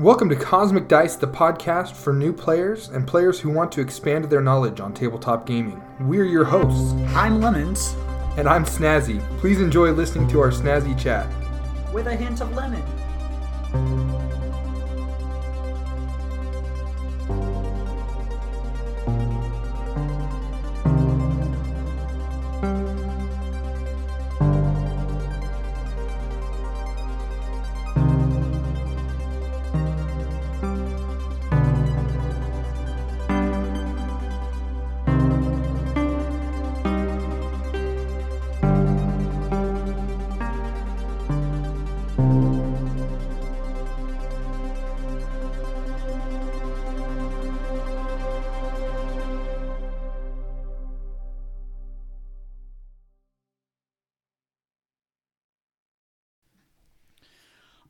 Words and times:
Welcome 0.00 0.30
to 0.30 0.34
Cosmic 0.34 0.88
Dice, 0.88 1.14
the 1.14 1.26
podcast 1.26 1.92
for 1.92 2.14
new 2.14 2.32
players 2.32 2.88
and 2.88 3.06
players 3.06 3.38
who 3.38 3.50
want 3.50 3.70
to 3.72 3.82
expand 3.82 4.24
their 4.24 4.40
knowledge 4.40 4.80
on 4.80 4.94
tabletop 4.94 5.44
gaming. 5.44 5.78
We're 6.00 6.24
your 6.24 6.44
hosts, 6.44 6.94
I'm 7.14 7.42
Lemons, 7.42 7.94
and 8.38 8.48
I'm 8.48 8.64
Snazzy. 8.64 9.20
Please 9.40 9.60
enjoy 9.60 9.90
listening 9.90 10.26
to 10.28 10.40
our 10.40 10.52
snazzy 10.52 10.98
chat. 10.98 11.26
with 11.92 12.06
a 12.06 12.16
hint 12.16 12.40
of 12.40 12.50
lemon. 12.54 12.82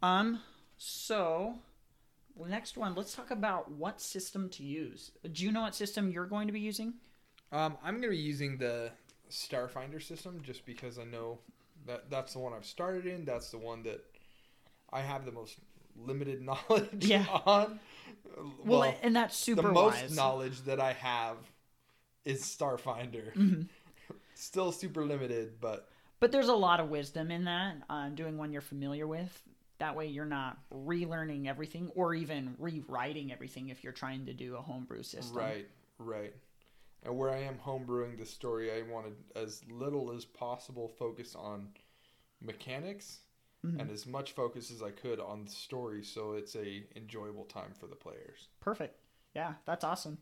Um, 0.03 0.41
so 0.77 1.55
next 2.49 2.77
one, 2.77 2.95
let's 2.95 3.15
talk 3.15 3.31
about 3.31 3.71
what 3.71 4.01
system 4.01 4.49
to 4.51 4.63
use. 4.63 5.11
Do 5.33 5.45
you 5.45 5.53
know 5.53 5.63
what 5.63 5.75
system 5.75 6.11
you're 6.11 6.27
going 6.27 6.47
to 6.47 6.53
be 6.53 6.61
using? 6.61 6.95
Um, 7.53 7.77
I'm 7.83 7.95
going 7.95 8.05
to 8.05 8.09
be 8.11 8.17
using 8.17 8.57
the 8.59 8.91
Starfinder 9.31 10.03
system 10.03 10.41
just 10.43 10.65
because 10.65 10.99
I 10.99 11.05
know 11.05 11.39
that 11.87 12.11
that's 12.11 12.33
the 12.33 12.39
one 12.39 12.53
I've 12.53 12.65
started 12.65 13.07
in. 13.07 13.25
That's 13.25 13.51
the 13.51 13.59
one 13.59 13.83
that 13.83 14.05
I 14.93 15.01
have 15.01 15.25
the 15.25 15.33
most 15.33 15.57
limited 15.97 16.41
knowledge 16.47 17.05
Yeah. 17.05 17.27
on. 17.45 17.81
Well, 18.65 18.95
and 19.03 19.15
that's 19.15 19.37
super 19.37 19.63
the 19.63 19.73
most 19.73 20.01
wise. 20.03 20.17
knowledge 20.17 20.63
that 20.63 20.81
I 20.81 20.93
have 20.95 21.37
is 22.25 22.43
Starfinder. 22.43 23.35
Mm-hmm. 23.35 23.63
Still 24.35 24.73
super 24.73 25.05
limited, 25.05 25.61
but 25.61 25.89
But 26.21 26.33
there's 26.33 26.49
a 26.49 26.55
lot 26.55 26.81
of 26.81 26.89
wisdom 26.89 27.31
in 27.31 27.45
that, 27.45 27.77
uh, 27.91 28.09
doing 28.11 28.39
one 28.39 28.53
you're 28.53 28.63
familiar 28.63 29.07
with. 29.07 29.43
That 29.81 29.97
way 29.97 30.07
you're 30.07 30.27
not 30.27 30.59
relearning 30.73 31.49
everything 31.49 31.91
or 31.97 32.15
even 32.15 32.55
rewriting 32.59 33.33
everything 33.33 33.71
if 33.71 33.83
you're 33.85 33.93
trying 33.95 34.27
to 34.27 34.35
do 34.35 34.57
a 34.57 34.63
homebrew 34.63 35.03
system. 35.03 35.37
right, 35.37 35.69
right. 35.99 36.35
And 37.03 37.19
where 37.19 37.31
I 37.31 37.39
am 37.39 37.59
homebrewing 37.59 38.19
the 38.19 38.27
story, 38.27 38.73
I 38.73 38.83
wanted 38.83 39.17
as 39.37 39.63
little 39.71 40.13
as 40.13 40.25
possible 40.27 40.89
focus 40.89 41.35
on 41.37 41.71
mechanics 42.41 43.21
Mm-hmm. 43.67 43.81
and 43.81 43.91
as 43.91 44.07
much 44.07 44.33
focus 44.33 44.71
as 44.71 44.83
I 44.83 44.91
could 44.91 45.21
on 45.21 45.45
the 45.45 45.51
story, 45.51 46.03
so 46.05 46.33
it's 46.35 46.57
a 46.57 46.85
enjoyable 46.97 47.45
time 47.45 47.73
for 47.79 47.87
the 47.89 47.97
players. 47.97 48.49
Perfect. 48.61 48.97
Yeah, 49.35 49.55
that's 49.65 49.85
awesome. 49.85 50.19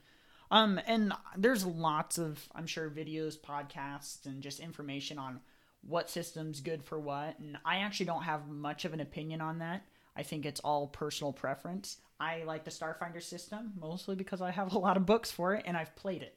Um, 0.50 0.80
and 0.86 1.12
there's 1.36 1.64
lots 1.64 2.18
of, 2.18 2.48
I'm 2.54 2.66
sure, 2.66 2.90
videos, 2.90 3.38
podcasts, 3.38 4.26
and 4.26 4.42
just 4.42 4.60
information 4.60 5.18
on 5.18 5.40
what 5.82 6.10
system's 6.10 6.60
good 6.60 6.82
for 6.84 6.98
what. 6.98 7.38
And 7.38 7.56
I 7.64 7.78
actually 7.78 8.06
don't 8.06 8.22
have 8.24 8.48
much 8.48 8.84
of 8.84 8.92
an 8.92 9.00
opinion 9.00 9.40
on 9.40 9.58
that. 9.60 9.82
I 10.16 10.22
think 10.22 10.44
it's 10.44 10.60
all 10.60 10.88
personal 10.88 11.32
preference. 11.32 11.98
I 12.20 12.42
like 12.44 12.64
the 12.64 12.70
Starfinder 12.70 13.22
system 13.22 13.72
mostly 13.80 14.16
because 14.16 14.40
I 14.42 14.50
have 14.50 14.72
a 14.72 14.78
lot 14.78 14.96
of 14.96 15.06
books 15.06 15.30
for 15.30 15.54
it 15.54 15.64
and 15.66 15.76
I've 15.76 15.94
played 15.96 16.22
it. 16.22 16.36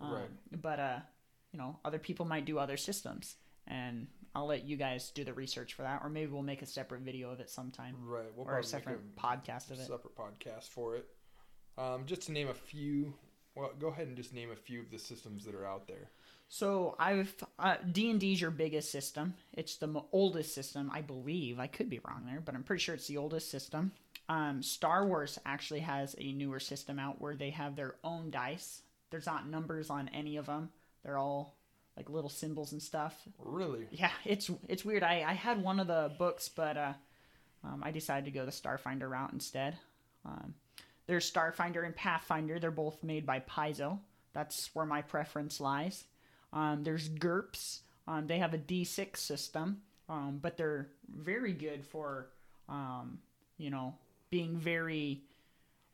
Um, 0.00 0.12
Right. 0.12 0.30
But 0.62 0.78
uh, 0.80 0.98
you 1.52 1.58
know, 1.58 1.78
other 1.84 1.98
people 1.98 2.26
might 2.26 2.44
do 2.44 2.58
other 2.58 2.76
systems, 2.76 3.36
and 3.66 4.06
I'll 4.34 4.46
let 4.46 4.64
you 4.66 4.76
guys 4.76 5.10
do 5.10 5.24
the 5.24 5.32
research 5.32 5.74
for 5.74 5.82
that, 5.82 6.00
or 6.04 6.10
maybe 6.10 6.30
we'll 6.30 6.42
make 6.42 6.60
a 6.62 6.66
separate 6.66 7.00
video 7.00 7.30
of 7.30 7.40
it 7.40 7.48
sometime, 7.50 7.96
Right. 8.02 8.26
We'll 8.36 8.46
or 8.46 8.58
a 8.58 8.64
separate 8.64 9.16
podcast 9.16 9.70
of 9.70 9.78
it. 9.80 9.86
separate 9.86 10.14
podcast 10.16 10.68
for 10.68 10.96
it. 10.96 11.06
Um, 11.78 12.04
just 12.06 12.22
to 12.22 12.32
name 12.32 12.48
a 12.48 12.54
few. 12.54 13.14
Well, 13.56 13.72
go 13.80 13.88
ahead 13.88 14.06
and 14.06 14.16
just 14.16 14.34
name 14.34 14.50
a 14.52 14.56
few 14.56 14.80
of 14.80 14.90
the 14.90 14.98
systems 14.98 15.44
that 15.46 15.54
are 15.54 15.66
out 15.66 15.88
there. 15.88 16.10
So 16.48 16.94
I've 16.98 17.34
uh, 17.58 17.76
D 17.90 18.10
and 18.10 18.20
D's 18.20 18.40
your 18.40 18.50
biggest 18.52 18.92
system. 18.92 19.34
It's 19.52 19.76
the 19.76 19.88
mo- 19.88 20.06
oldest 20.12 20.54
system, 20.54 20.90
I 20.94 21.00
believe. 21.00 21.58
I 21.58 21.66
could 21.66 21.90
be 21.90 22.00
wrong 22.06 22.22
there, 22.26 22.40
but 22.40 22.54
I'm 22.54 22.62
pretty 22.62 22.82
sure 22.82 22.94
it's 22.94 23.08
the 23.08 23.16
oldest 23.16 23.50
system. 23.50 23.92
Um, 24.28 24.62
Star 24.62 25.06
Wars 25.06 25.38
actually 25.44 25.80
has 25.80 26.14
a 26.18 26.32
newer 26.32 26.60
system 26.60 26.98
out 26.98 27.20
where 27.20 27.34
they 27.34 27.50
have 27.50 27.74
their 27.74 27.96
own 28.04 28.30
dice. 28.30 28.82
There's 29.10 29.26
not 29.26 29.48
numbers 29.48 29.90
on 29.90 30.08
any 30.12 30.36
of 30.36 30.46
them. 30.46 30.70
They're 31.02 31.18
all 31.18 31.56
like 31.96 32.10
little 32.10 32.30
symbols 32.30 32.72
and 32.72 32.82
stuff. 32.82 33.14
Really? 33.38 33.86
Yeah, 33.90 34.10
it's 34.24 34.50
it's 34.68 34.84
weird. 34.84 35.02
I, 35.02 35.24
I 35.26 35.32
had 35.32 35.62
one 35.62 35.80
of 35.80 35.86
the 35.86 36.12
books, 36.18 36.48
but 36.48 36.76
uh, 36.76 36.92
um, 37.64 37.82
I 37.82 37.90
decided 37.90 38.26
to 38.26 38.30
go 38.30 38.44
the 38.44 38.52
Starfinder 38.52 39.08
route 39.08 39.32
instead. 39.32 39.78
Um, 40.24 40.54
there's 41.06 41.30
Starfinder 41.30 41.84
and 41.84 41.94
Pathfinder. 41.94 42.58
They're 42.58 42.70
both 42.70 43.02
made 43.02 43.24
by 43.26 43.40
Paizo. 43.40 43.98
That's 44.32 44.70
where 44.74 44.86
my 44.86 45.02
preference 45.02 45.60
lies. 45.60 46.04
Um, 46.52 46.82
there's 46.84 47.08
GURPS. 47.08 47.80
Um, 48.08 48.26
they 48.26 48.38
have 48.38 48.54
a 48.54 48.58
D6 48.58 49.16
system, 49.16 49.82
um, 50.08 50.38
but 50.40 50.56
they're 50.56 50.88
very 51.08 51.52
good 51.52 51.84
for, 51.84 52.28
um, 52.68 53.18
you 53.58 53.70
know, 53.70 53.94
being 54.30 54.56
very 54.58 55.22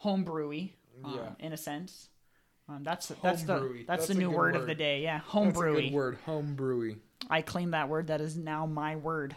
homebrewy, 0.02 0.72
um, 1.04 1.14
Yeah. 1.14 1.30
in 1.46 1.52
a 1.52 1.56
sense. 1.56 2.08
Um, 2.68 2.82
that's 2.84 3.08
that's 3.22 3.42
the 3.42 3.58
that's, 3.86 3.86
That's 3.86 4.06
the 4.08 4.14
new 4.14 4.28
good 4.30 4.36
word, 4.36 4.56
of 4.56 4.66
the 4.66 4.74
day. 4.74 5.02
Yeah, 5.02 5.18
That's 5.18 5.28
a 5.28 5.36
homebrewy. 5.36 5.84
good 5.88 5.92
word. 5.92 6.18
Homebrewy. 6.26 6.96
I 7.28 7.42
claim 7.42 7.70
that 7.72 7.88
word. 7.88 8.06
That 8.08 8.20
is 8.20 8.36
now 8.36 8.66
my 8.66 8.96
word. 8.96 9.34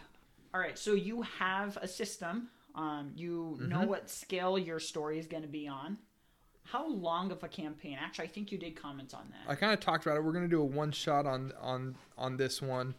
All 0.54 0.60
right, 0.60 0.78
so 0.78 0.94
you 0.94 1.22
have 1.22 1.76
a 1.78 1.88
system. 1.88 2.48
Um, 2.76 3.12
you 3.16 3.56
know 3.60 3.86
what 3.86 4.10
scale 4.10 4.58
your 4.58 4.78
story 4.78 5.18
is 5.18 5.26
going 5.26 5.42
to 5.42 5.48
be 5.48 5.66
on. 5.66 5.96
How 6.64 6.88
long 6.88 7.30
of 7.30 7.42
a 7.42 7.48
campaign? 7.48 7.96
Actually, 8.00 8.26
I 8.26 8.28
think 8.28 8.52
you 8.52 8.58
did 8.58 8.74
comment 8.80 9.14
on 9.14 9.28
that. 9.30 9.50
I 9.50 9.54
kind 9.54 9.72
of 9.72 9.80
talked 9.80 10.04
about 10.04 10.16
it. 10.16 10.24
We're 10.24 10.32
gonna 10.32 10.48
do 10.48 10.60
a 10.60 10.64
one 10.64 10.90
shot 10.92 11.24
on 11.24 11.52
on 11.60 11.94
on 12.18 12.36
this 12.36 12.60
one, 12.60 12.94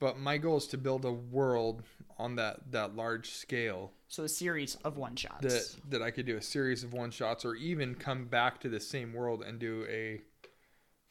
but 0.00 0.18
my 0.18 0.38
goal 0.38 0.56
is 0.56 0.66
to 0.68 0.78
build 0.78 1.04
a 1.04 1.12
world 1.12 1.82
on 2.18 2.36
that 2.36 2.72
that 2.72 2.96
large 2.96 3.30
scale 3.30 3.92
So 4.08 4.24
a 4.24 4.28
series 4.28 4.76
of 4.76 4.96
one 4.96 5.16
shots. 5.16 5.42
that 5.42 5.90
that 5.90 6.02
I 6.02 6.10
could 6.10 6.24
do 6.24 6.36
a 6.38 6.42
series 6.42 6.82
of 6.82 6.94
one 6.94 7.10
shots 7.10 7.44
or 7.44 7.54
even 7.54 7.94
come 7.94 8.24
back 8.24 8.58
to 8.60 8.70
the 8.70 8.80
same 8.80 9.12
world 9.12 9.42
and 9.42 9.58
do 9.58 9.86
a 9.88 10.22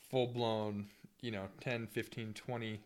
full 0.09 0.27
blown, 0.27 0.87
you 1.21 1.31
know, 1.31 1.47
10, 1.61 1.87
15, 1.87 2.33
20 2.33 2.79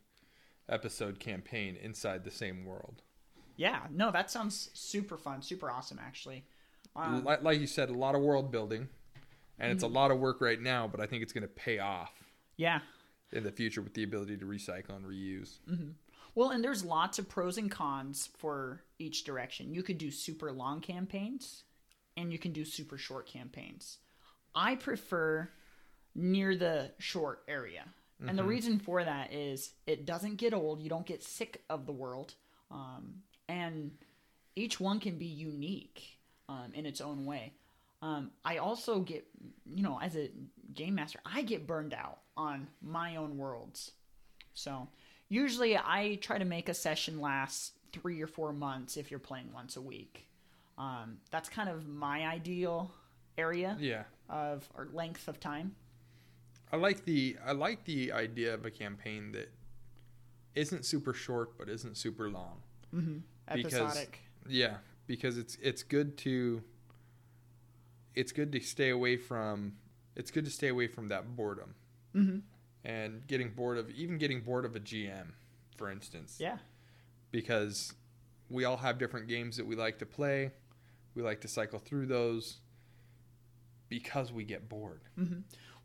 episode 0.68 1.20
campaign 1.20 1.78
inside 1.82 2.24
the 2.26 2.32
same 2.32 2.66
world. 2.66 3.02
Yeah, 3.56 3.82
no, 3.92 4.12
that 4.12 4.32
sounds 4.32 4.70
super 4.74 5.18
fun, 5.18 5.42
super 5.42 5.70
awesome, 5.70 6.00
actually. 6.02 6.46
Um, 6.96 7.24
like, 7.24 7.44
like 7.44 7.60
you 7.60 7.68
said, 7.68 7.90
a 7.90 7.94
lot 7.94 8.16
of 8.16 8.22
world 8.22 8.52
building, 8.52 8.90
and 9.60 9.72
it's 9.72 9.84
a 9.84 9.88
lot 9.88 10.12
of 10.12 10.20
work 10.20 10.42
right 10.42 10.62
now, 10.62 10.88
but 10.88 11.00
I 11.00 11.06
think 11.06 11.24
it's 11.24 11.34
going 11.34 11.44
to 11.44 11.48
pay 11.48 11.80
off 11.80 12.12
yeah. 12.58 12.80
in 13.32 13.44
the 13.44 13.52
future 13.52 13.82
with 13.82 13.94
the 13.94 14.04
ability 14.04 14.38
to 14.38 14.46
recycle 14.46 14.96
and 14.96 15.06
reuse. 15.06 15.60
Well, 16.36 16.50
and 16.50 16.64
there's 16.64 16.84
lots 16.84 17.20
of 17.20 17.28
pros 17.28 17.58
and 17.58 17.70
cons 17.70 18.30
for 18.38 18.84
each 19.00 19.24
direction. 19.24 19.74
You 19.74 19.84
could 19.84 19.98
do 19.98 20.12
super 20.12 20.52
long 20.52 20.80
campaigns 20.80 21.64
and 22.16 22.32
you 22.32 22.40
can 22.40 22.54
do 22.54 22.64
super 22.64 22.98
short 22.98 23.28
campaigns. 23.28 23.98
I 24.56 24.76
prefer 24.76 25.50
near 26.16 26.56
the 26.56 26.92
short 27.00 27.44
area. 27.48 27.84
And 28.28 28.38
the 28.38 28.44
reason 28.44 28.78
for 28.78 29.04
that 29.04 29.34
is 29.34 29.72
it 29.88 30.06
doesn't 30.06 30.36
get 30.36 30.54
old, 30.54 30.80
you 30.80 30.90
don't 30.90 31.08
get 31.08 31.24
sick 31.24 31.64
of 31.72 31.88
the 31.88 31.92
world. 31.92 32.36
Um, 32.70 33.24
and 33.52 33.92
each 34.56 34.80
one 34.80 35.00
can 35.00 35.18
be 35.18 35.26
unique 35.26 36.18
um, 36.50 36.72
in 36.74 36.86
its 36.86 37.02
own 37.02 37.26
way. 37.26 37.54
Um, 38.02 38.32
I 38.44 38.58
also 38.58 39.00
get, 39.02 39.28
you 39.66 39.84
know, 39.84 40.00
as 40.02 40.16
a 40.16 40.30
game 40.74 40.96
master, 40.96 41.20
I 41.26 41.42
get 41.44 41.68
burned 41.68 41.94
out 41.94 42.20
on 42.36 42.68
my 42.82 43.18
own 43.18 43.38
worlds. 43.38 43.92
So 44.54 44.88
usually 45.30 45.78
I 45.78 46.18
try 46.22 46.38
to 46.40 46.46
make 46.46 46.68
a 46.70 46.74
session 46.74 47.20
last 47.22 47.74
three 47.94 48.22
or 48.22 48.28
four 48.28 48.54
months 48.54 48.98
if 48.98 49.12
you're 49.12 49.20
playing 49.20 49.52
once 49.54 49.76
a 49.78 49.82
week. 49.82 50.28
Um, 50.78 51.18
that's 51.30 51.48
kind 51.50 51.70
of 51.70 51.88
my 51.88 52.26
ideal 52.26 52.92
area 53.38 53.78
Yeah. 53.80 54.04
of 54.30 54.68
or 54.76 54.88
length 54.94 55.28
of 55.28 55.40
time. 55.40 55.76
I 56.72 56.78
like 56.78 57.04
the 57.06 57.38
I 57.46 57.52
like 57.52 57.84
the 57.84 58.12
idea 58.14 58.54
of 58.54 58.66
a 58.66 58.72
campaign 58.72 59.34
that 59.34 59.52
isn't 60.56 60.86
super 60.86 61.14
short 61.14 61.58
but 61.58 61.70
isn't 61.70 61.98
super 61.98 62.30
long. 62.30 62.62
Because- 62.92 63.22
Episodic. 63.60 64.20
Yeah, 64.48 64.78
because 65.08 65.38
it's 65.38 65.58
it's 65.62 65.84
good 65.84 66.18
to 66.20 66.64
it's 68.16 68.32
good 68.32 68.52
to 68.52 68.60
stay 68.60 68.90
away 68.90 69.18
from 69.18 69.74
it's 70.16 70.32
good 70.32 70.46
to 70.46 70.52
stay 70.52 70.68
away 70.68 70.88
from 70.88 71.08
that 71.10 71.36
boredom 71.36 71.76
Mm-hmm. 72.16 72.40
and 72.84 73.26
getting 73.28 73.52
bored 73.52 73.78
of 73.78 73.90
even 73.92 74.18
getting 74.18 74.42
bored 74.42 74.66
of 74.66 74.76
a 74.76 74.80
GM, 74.82 75.28
for 75.78 75.90
instance. 75.90 76.38
Yeah. 76.40 76.58
because 77.32 77.94
we 78.50 78.66
all 78.66 78.76
have 78.78 78.98
different 79.00 79.28
games 79.30 79.56
that 79.56 79.66
we 79.66 79.76
like 79.78 80.00
to 80.00 80.06
play. 80.06 80.52
We 81.16 81.22
like 81.24 81.40
to 81.42 81.48
cycle 81.48 81.80
through 81.80 82.08
those 82.08 82.58
because 83.90 84.32
we 84.34 84.44
get 84.44 84.68
bored. 84.70 85.02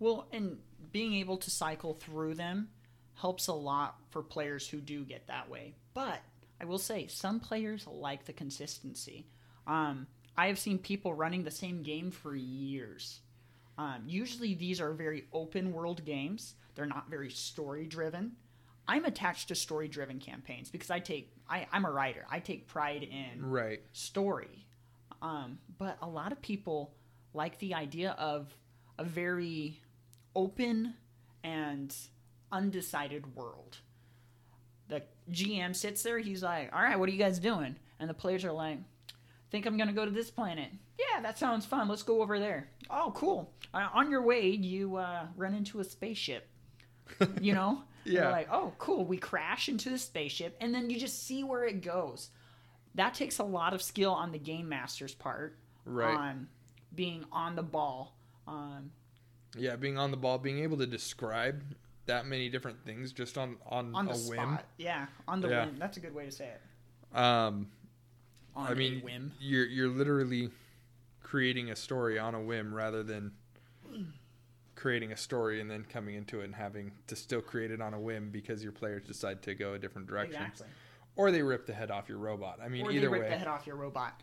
Well, 0.00 0.26
and 0.32 0.58
being 0.92 1.14
able 1.14 1.36
to 1.38 1.50
cycle 1.50 1.94
through 1.94 2.34
them 2.34 2.68
helps 3.14 3.46
a 3.46 3.52
lot 3.54 3.96
for 4.10 4.22
players 4.22 4.68
who 4.68 4.80
do 4.80 5.04
get 5.04 5.26
that 5.28 5.48
way. 5.48 5.74
But 5.94 6.20
I 6.60 6.64
will 6.64 6.78
say, 6.78 7.06
some 7.06 7.40
players 7.40 7.86
like 7.86 8.24
the 8.24 8.32
consistency. 8.32 9.26
Um, 9.66 10.06
I 10.36 10.46
have 10.48 10.58
seen 10.58 10.78
people 10.78 11.14
running 11.14 11.44
the 11.44 11.50
same 11.50 11.82
game 11.82 12.10
for 12.10 12.34
years. 12.34 13.20
Um, 13.78 14.04
usually, 14.06 14.54
these 14.54 14.80
are 14.80 14.92
very 14.92 15.24
open 15.32 15.72
world 15.72 16.04
games. 16.04 16.54
They're 16.74 16.86
not 16.86 17.10
very 17.10 17.30
story 17.30 17.86
driven. 17.86 18.32
I'm 18.88 19.04
attached 19.04 19.48
to 19.48 19.54
story 19.54 19.88
driven 19.88 20.18
campaigns 20.18 20.70
because 20.70 20.90
I 20.90 21.00
take 21.00 21.32
I, 21.48 21.66
I'm 21.72 21.84
a 21.84 21.90
writer. 21.90 22.24
I 22.30 22.38
take 22.40 22.66
pride 22.66 23.02
in 23.02 23.44
Right. 23.44 23.80
story. 23.92 24.66
Um, 25.22 25.58
but 25.78 25.98
a 26.00 26.08
lot 26.08 26.32
of 26.32 26.40
people 26.40 26.94
like 27.34 27.58
the 27.58 27.74
idea 27.74 28.12
of 28.12 28.56
a 28.98 29.04
very 29.04 29.80
open 30.34 30.94
and 31.42 31.94
undecided 32.52 33.34
world. 33.34 33.78
The 34.88 35.02
GM 35.30 35.74
sits 35.74 36.02
there, 36.02 36.18
he's 36.18 36.42
like, 36.42 36.72
All 36.72 36.82
right, 36.82 36.98
what 36.98 37.08
are 37.08 37.12
you 37.12 37.18
guys 37.18 37.38
doing? 37.38 37.76
And 37.98 38.08
the 38.08 38.14
players 38.14 38.44
are 38.44 38.52
like, 38.52 38.78
Think 39.50 39.66
I'm 39.66 39.76
going 39.76 39.88
to 39.88 39.94
go 39.94 40.04
to 40.04 40.10
this 40.10 40.30
planet. 40.30 40.70
Yeah, 40.98 41.20
that 41.22 41.38
sounds 41.38 41.64
fun. 41.66 41.88
Let's 41.88 42.02
go 42.02 42.22
over 42.22 42.38
there. 42.38 42.68
Oh, 42.90 43.12
cool. 43.14 43.52
Uh, 43.72 43.88
on 43.94 44.10
your 44.10 44.22
way, 44.22 44.48
you 44.48 44.96
uh, 44.96 45.26
run 45.36 45.54
into 45.54 45.80
a 45.80 45.84
spaceship. 45.84 46.48
You 47.40 47.54
know? 47.54 47.82
Yeah. 48.04 48.30
Like, 48.30 48.48
oh, 48.50 48.72
cool. 48.78 49.04
We 49.04 49.16
crash 49.18 49.68
into 49.68 49.90
the 49.90 49.98
spaceship, 49.98 50.56
and 50.60 50.74
then 50.74 50.90
you 50.90 50.98
just 50.98 51.24
see 51.24 51.44
where 51.44 51.64
it 51.64 51.80
goes. 51.82 52.30
That 52.96 53.14
takes 53.14 53.38
a 53.38 53.44
lot 53.44 53.74
of 53.74 53.82
skill 53.82 54.10
on 54.12 54.32
the 54.32 54.38
game 54.38 54.68
master's 54.68 55.14
part. 55.14 55.56
Right. 55.84 56.16
On 56.16 56.48
being 56.94 57.24
on 57.30 57.54
the 57.54 57.62
ball. 57.62 58.16
Um, 58.48 58.90
Yeah, 59.56 59.76
being 59.76 59.98
on 59.98 60.10
the 60.10 60.16
ball, 60.16 60.38
being 60.38 60.58
able 60.60 60.78
to 60.78 60.86
describe 60.86 61.62
that 62.06 62.26
many 62.26 62.48
different 62.48 62.84
things 62.84 63.12
just 63.12 63.36
on 63.38 63.56
on, 63.66 63.94
on 63.94 64.08
a 64.08 64.12
the 64.12 64.18
whim. 64.30 64.38
spot. 64.38 64.64
Yeah, 64.78 65.06
on 65.28 65.40
the 65.40 65.48
Yeah. 65.48 65.66
whim. 65.66 65.76
That's 65.78 65.96
a 65.96 66.00
good 66.00 66.14
way 66.14 66.24
to 66.24 66.30
say 66.32 66.46
it. 66.48 67.16
Um, 67.16 67.68
On 68.54 68.70
I 68.70 68.74
mean, 68.74 69.00
a 69.00 69.04
whim. 69.04 69.32
you're 69.40 69.66
you're 69.66 69.88
literally 69.88 70.50
creating 71.22 71.70
a 71.70 71.76
story 71.76 72.18
on 72.18 72.34
a 72.34 72.40
whim 72.40 72.72
rather 72.74 73.02
than 73.02 73.32
creating 74.74 75.10
a 75.12 75.16
story 75.16 75.60
and 75.60 75.70
then 75.70 75.84
coming 75.84 76.14
into 76.14 76.40
it 76.40 76.44
and 76.44 76.54
having 76.54 76.92
to 77.06 77.16
still 77.16 77.40
create 77.40 77.70
it 77.70 77.80
on 77.80 77.94
a 77.94 78.00
whim 78.00 78.30
because 78.30 78.62
your 78.62 78.72
players 78.72 79.02
decide 79.06 79.42
to 79.42 79.54
go 79.54 79.72
a 79.74 79.78
different 79.78 80.06
direction 80.06 80.42
Exactly. 80.42 80.66
or 81.16 81.30
they 81.30 81.42
rip 81.42 81.66
the 81.66 81.72
head 81.72 81.90
off 81.90 82.08
your 82.08 82.18
robot. 82.18 82.58
I 82.62 82.68
mean, 82.68 82.84
or 82.84 82.90
either 82.92 83.00
they 83.00 83.06
rip 83.08 83.22
way. 83.22 83.28
the 83.30 83.36
head 83.38 83.48
off 83.48 83.66
your 83.66 83.76
robot. 83.76 84.22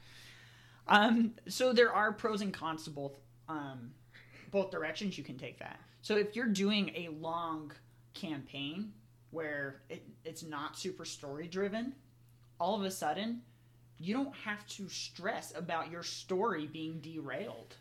Um, 0.87 1.33
so 1.47 1.73
there 1.73 1.91
are 1.91 2.11
pros 2.13 2.41
and 2.41 2.53
cons 2.53 2.83
to 2.83 2.91
both 2.91 3.13
um, 3.49 3.91
both 4.51 4.69
directions. 4.71 5.17
You 5.17 5.23
can 5.23 5.37
take 5.37 5.59
that. 5.59 5.79
So 6.03 6.17
if 6.17 6.35
you're 6.35 6.47
doing 6.47 6.91
a 6.95 7.07
long 7.19 7.71
campaign 8.13 8.91
where 9.31 9.81
it, 9.89 10.05
it's 10.25 10.43
not 10.43 10.77
super 10.77 11.05
story 11.05 11.47
driven, 11.47 11.93
all 12.59 12.75
of 12.75 12.83
a 12.83 12.91
sudden 12.91 13.41
you 13.99 14.13
don't 14.13 14.35
have 14.35 14.67
to 14.67 14.89
stress 14.89 15.53
about 15.55 15.89
your 15.89 16.03
story 16.03 16.67
being 16.67 16.99
derailed. 16.99 17.77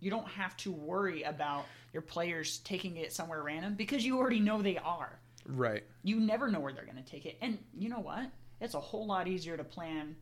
You 0.00 0.10
don't 0.10 0.26
have 0.26 0.56
to 0.58 0.72
worry 0.72 1.22
about 1.22 1.64
your 1.92 2.02
players 2.02 2.58
taking 2.58 2.96
it 2.96 3.12
somewhere 3.12 3.44
random 3.44 3.74
because 3.74 4.04
you 4.04 4.18
already 4.18 4.40
know 4.40 4.60
they 4.60 4.78
are 4.78 5.20
Right. 5.46 5.84
you 6.02 6.18
never 6.18 6.48
know 6.50 6.58
where 6.58 6.72
they're 6.72 6.84
going 6.84 7.02
to 7.02 7.08
take 7.08 7.26
it. 7.26 7.38
And 7.40 7.58
you 7.78 7.88
know 7.88 8.00
what? 8.00 8.28
It's 8.60 8.74
a 8.74 8.80
whole 8.80 9.06
lot 9.06 9.28
easier 9.28 9.56
to 9.56 9.62
plan 9.64 10.16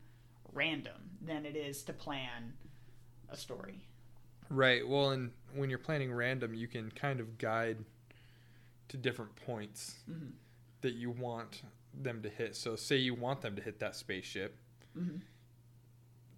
random 0.52 1.10
than 1.22 1.46
it 1.46 1.56
is 1.56 1.82
to 1.84 1.94
plan 1.94 2.52
a 3.31 3.36
story. 3.36 3.86
Right. 4.50 4.87
Well, 4.87 5.11
and 5.11 5.31
when 5.55 5.70
you're 5.70 5.79
planning 5.79 6.12
random, 6.12 6.52
you 6.55 6.67
can 6.69 6.91
kind 6.91 7.20
of 7.20 7.38
guide 7.38 7.85
to 8.88 8.97
different 8.97 9.37
points 9.37 10.00
Mhm. 10.11 10.32
that 10.81 10.94
you 10.94 11.11
want 11.11 11.62
them 11.94 12.23
to 12.23 12.29
hit. 12.29 12.56
So, 12.56 12.75
say 12.76 12.97
you 12.97 13.14
want 13.14 13.41
them 13.43 13.55
to 13.56 13.62
hit 13.62 13.79
that 13.79 13.94
spaceship, 13.97 14.56
Mhm. 14.97 15.23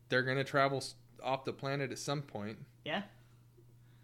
they're 0.09 0.23
going 0.23 0.37
to 0.37 0.44
travel 0.44 0.82
off 1.23 1.44
the 1.44 1.53
planet 1.53 1.91
at 1.91 1.99
some 1.99 2.23
point. 2.23 2.59
Yeah. 2.85 3.05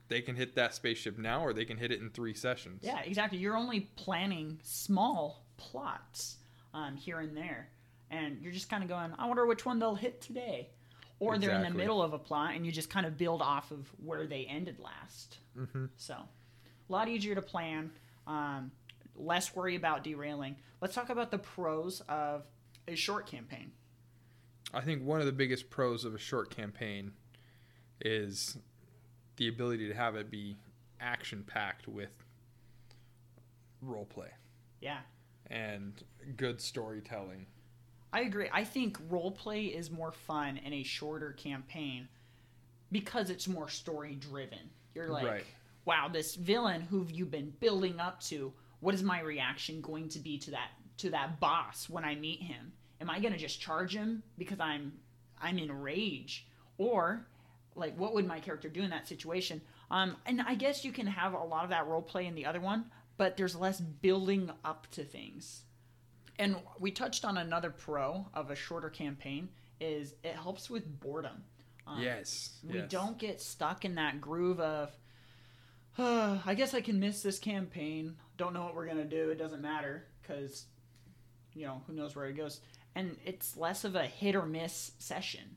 They 0.09 0.23
can 0.23 0.37
hit 0.37 0.55
that 0.55 0.75
spaceship 0.75 1.19
now, 1.19 1.45
or 1.45 1.53
they 1.53 1.67
can 1.67 1.77
hit 1.77 1.93
it 1.93 2.01
in 2.01 2.09
three 2.11 2.33
sessions. 2.33 2.83
Yeah, 2.83 3.01
exactly. 3.01 3.39
You're 3.39 3.57
only 3.57 3.81
planning 3.97 4.59
small 4.63 5.45
plots 5.59 6.39
um, 6.73 6.97
here 6.97 7.19
and 7.21 7.37
there. 7.37 7.71
And 8.11 8.41
you're 8.41 8.53
just 8.53 8.71
kind 8.71 8.83
of 8.83 8.89
going, 8.89 9.13
I 9.19 9.27
wonder 9.27 9.45
which 9.47 9.67
one 9.67 9.79
they'll 9.79 9.95
hit 9.97 10.21
today. 10.23 10.71
Or 11.21 11.39
they're 11.39 11.55
in 11.55 11.63
the 11.63 11.71
middle 11.71 12.03
of 12.03 12.13
a 12.13 12.19
plot 12.19 12.55
and 12.55 12.65
you 12.65 12.71
just 12.71 12.91
kind 12.91 13.05
of 13.05 13.17
build 13.17 13.43
off 13.43 13.71
of 13.71 13.89
where 14.05 14.27
they 14.27 14.45
ended 14.45 14.79
last. 14.79 15.39
hmm 15.57 15.87
So, 15.97 16.15
a 16.15 16.93
lot 16.93 17.09
easier 17.09 17.35
to 17.35 17.43
plan, 17.43 17.91
um, 18.27 18.71
less 19.17 19.55
worry 19.55 19.75
about 19.75 20.05
derailing. 20.05 20.57
Let's 20.81 20.95
talk 20.95 21.11
about 21.11 21.31
the 21.31 21.39
pros 21.39 22.03
of 22.09 22.45
a 22.87 22.95
short 22.95 23.27
campaign. 23.27 23.73
I 24.73 24.81
think 24.81 25.03
one 25.03 25.21
of 25.21 25.27
the 25.27 25.33
biggest 25.33 25.71
pros 25.71 26.05
of 26.05 26.15
a 26.15 26.19
short 26.19 26.55
campaign 26.55 27.13
is 28.01 28.57
the 29.37 29.49
ability 29.49 29.89
to 29.89 29.95
have 29.95 30.15
it 30.15 30.31
be 30.31 30.57
action 31.01 31.45
packed 31.47 31.89
with 31.89 32.11
role 33.81 34.05
play 34.05 34.31
Yeah, 34.81 34.99
and 35.47 35.93
good 36.37 36.61
storytelling. 36.61 37.47
I 38.13 38.21
agree. 38.23 38.49
I 38.53 38.65
think 38.65 38.99
role 39.09 39.31
play 39.31 39.67
is 39.67 39.91
more 39.91 40.13
fun 40.13 40.57
in 40.59 40.73
a 40.73 40.83
shorter 40.83 41.33
campaign 41.33 42.09
because 42.91 43.31
it's 43.31 43.47
more 43.47 43.69
story 43.69 44.15
driven. 44.15 44.71
You're 44.95 45.09
like, 45.09 45.27
Right. 45.27 45.45
wow, 45.85 46.09
this 46.09 46.35
villain 46.35 46.81
who 46.81 47.07
you 47.13 47.27
been 47.27 47.51
building 47.61 48.01
up 48.01 48.21
to, 48.23 48.53
what 48.81 48.95
is 48.95 49.03
my 49.03 49.21
reaction 49.21 49.81
going 49.81 50.09
to 50.11 50.19
be 50.19 50.39
to 50.39 50.51
that 50.53 50.71
to 50.99 51.11
that 51.11 51.39
boss 51.39 51.89
when 51.89 52.05
I 52.05 52.15
meet 52.17 52.41
him? 52.43 52.73
Am 53.01 53.09
I 53.11 53.21
going 53.21 53.33
to 53.33 53.39
just 53.39 53.61
charge 53.61 53.95
him 53.95 54.23
because 54.39 54.59
I'm 54.59 54.93
I'm 55.41 55.59
in 55.59 55.71
rage 55.71 56.47
or 56.79 57.27
like 57.77 57.97
what 57.97 58.15
would 58.15 58.27
my 58.27 58.41
character 58.41 58.69
do 58.69 58.83
in 58.83 58.91
that 58.91 59.07
situation? 59.07 59.61
Um 59.91 60.17
and 60.27 60.41
I 60.41 60.55
guess 60.55 60.85
you 60.85 60.93
can 60.93 61.07
have 61.07 61.35
a 61.35 61.45
lot 61.45 61.65
of 61.65 61.71
that 61.71 61.87
role 61.87 62.03
play 62.03 62.27
in 62.27 62.35
the 62.35 62.47
other 62.47 62.61
one, 62.61 62.87
but 63.19 63.37
there's 63.37 63.55
less 63.55 63.81
building 63.81 64.51
up 64.65 64.87
to 64.93 65.05
things. 65.05 65.63
And 66.39 66.57
we 66.79 66.91
touched 66.91 67.25
on 67.25 67.39
another 67.39 67.71
pro 67.71 68.27
of 68.35 68.51
a 68.51 68.55
shorter 68.55 68.91
campaign 68.91 69.49
is 69.81 70.15
it 70.23 70.35
helps 70.35 70.69
with 70.71 71.01
boredom. 71.01 71.43
Um, 71.87 72.03
yes. 72.03 72.59
we 72.69 72.79
yes. 72.79 72.91
don't 72.91 73.19
get 73.19 73.41
stuck 73.41 73.85
in 73.85 73.95
that 73.95 74.21
groove 74.21 74.61
of 74.61 74.95
"Uh, 75.97 76.39
i 76.45 76.55
guess 76.55 76.75
i 76.75 76.83
can 76.83 77.01
miss 77.01 77.23
this 77.23 77.39
campaign 77.39 78.15
don't 78.37 78.53
know 78.53 78.63
what 78.63 78.75
we're 78.75 78.85
going 78.85 78.99
to 78.99 79.05
do 79.05 79.31
it 79.31 79.39
doesn't 79.39 79.63
matter 79.63 80.05
because 80.21 80.67
you 81.55 81.65
know 81.65 81.81
who 81.87 81.95
knows 81.95 82.15
where 82.15 82.27
it 82.27 82.35
goes 82.35 82.61
and 82.95 83.17
it's 83.25 83.57
less 83.57 83.85
of 83.85 83.95
a 83.95 84.05
hit 84.05 84.37
or 84.37 84.45
miss 84.45 84.93
session 84.99 85.57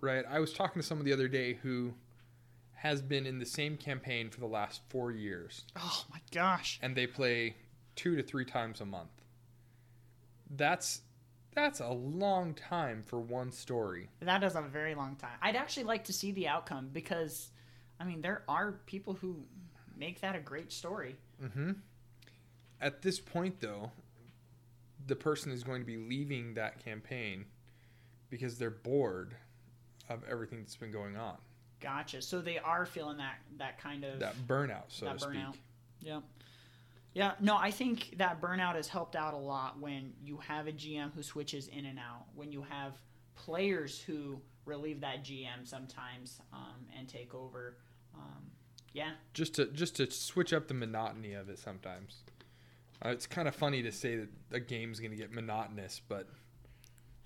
Right. 0.00 0.24
I 0.30 0.38
was 0.38 0.52
talking 0.54 0.80
to 0.80 0.86
someone 0.86 1.04
the 1.04 1.12
other 1.12 1.28
day 1.28 1.54
who 1.62 1.92
has 2.76 3.02
been 3.02 3.26
in 3.26 3.38
the 3.38 3.44
same 3.44 3.76
campaign 3.76 4.30
for 4.30 4.40
the 4.40 4.46
last 4.46 4.80
four 4.88 5.10
years, 5.12 5.64
oh 5.76 6.04
my 6.10 6.20
gosh 6.32 6.78
and 6.80 6.96
they 6.96 7.06
play 7.06 7.54
two 7.96 8.16
to 8.16 8.22
three 8.22 8.44
times 8.44 8.80
a 8.80 8.86
month. 8.86 9.10
That's 10.50 11.02
that's 11.54 11.80
a 11.80 11.88
long 11.88 12.54
time 12.54 13.02
for 13.02 13.18
one 13.20 13.50
story. 13.52 14.08
that 14.20 14.42
is 14.44 14.54
a 14.54 14.62
very 14.62 14.94
long 14.94 15.16
time 15.16 15.36
i'd 15.42 15.56
actually 15.56 15.82
like 15.82 16.04
to 16.04 16.12
see 16.12 16.30
the 16.32 16.46
outcome 16.46 16.88
because 16.92 17.50
i 17.98 18.04
mean 18.04 18.20
there 18.22 18.42
are 18.48 18.72
people 18.86 19.14
who 19.14 19.36
make 19.96 20.20
that 20.20 20.36
a 20.36 20.40
great 20.40 20.72
story 20.72 21.16
Mm-hmm. 21.42 21.72
At 22.82 23.02
this 23.02 23.18
point, 23.20 23.60
though, 23.60 23.90
the 25.06 25.16
person 25.16 25.50
is 25.52 25.62
going 25.64 25.80
to 25.80 25.86
be 25.86 25.96
leaving 25.96 26.54
that 26.54 26.82
campaign 26.84 27.46
because 28.30 28.58
they're 28.58 28.70
bored 28.70 29.34
of 30.08 30.22
everything 30.30 30.60
that's 30.60 30.76
been 30.76 30.90
going 30.92 31.16
on. 31.16 31.36
gotcha 31.80 32.20
so 32.22 32.40
they 32.40 32.58
are 32.58 32.84
feeling 32.86 33.16
that 33.18 33.36
that 33.58 33.78
kind 33.80 34.04
of 34.04 34.18
That 34.20 34.34
burnout, 34.46 34.84
so 34.88 35.06
that 35.06 35.14
to 35.18 35.24
speak. 35.24 35.32
burnout. 36.04 36.22
Yeah. 37.14 37.32
No, 37.40 37.56
I 37.56 37.70
think 37.70 38.14
that 38.18 38.40
burnout 38.40 38.76
has 38.76 38.86
helped 38.88 39.16
out 39.16 39.34
a 39.34 39.38
lot 39.38 39.80
when 39.80 40.12
you 40.22 40.36
have 40.38 40.66
a 40.68 40.72
GM 40.72 41.12
who 41.14 41.22
switches 41.22 41.68
in 41.68 41.86
and 41.86 41.98
out, 41.98 42.26
when 42.34 42.52
you 42.52 42.62
have 42.62 42.94
players 43.34 44.00
who 44.00 44.40
relieve 44.64 45.00
that 45.00 45.24
GM 45.24 45.64
sometimes 45.66 46.40
um, 46.52 46.86
and 46.96 47.08
take 47.08 47.34
over. 47.34 47.76
Um, 48.14 48.50
yeah, 48.92 49.12
Just 49.34 49.54
to 49.54 49.66
just 49.66 49.96
to 49.96 50.10
switch 50.10 50.52
up 50.52 50.66
the 50.68 50.74
monotony 50.74 51.34
of 51.34 51.48
it 51.48 51.58
sometimes. 51.58 52.22
Uh, 53.04 53.08
it's 53.10 53.26
kind 53.26 53.48
of 53.48 53.54
funny 53.54 53.82
to 53.82 53.90
say 53.92 54.16
that 54.16 54.28
a 54.52 54.60
game's 54.60 54.98
going 55.00 55.10
to 55.12 55.16
get 55.16 55.32
monotonous, 55.32 56.00
but 56.08 56.28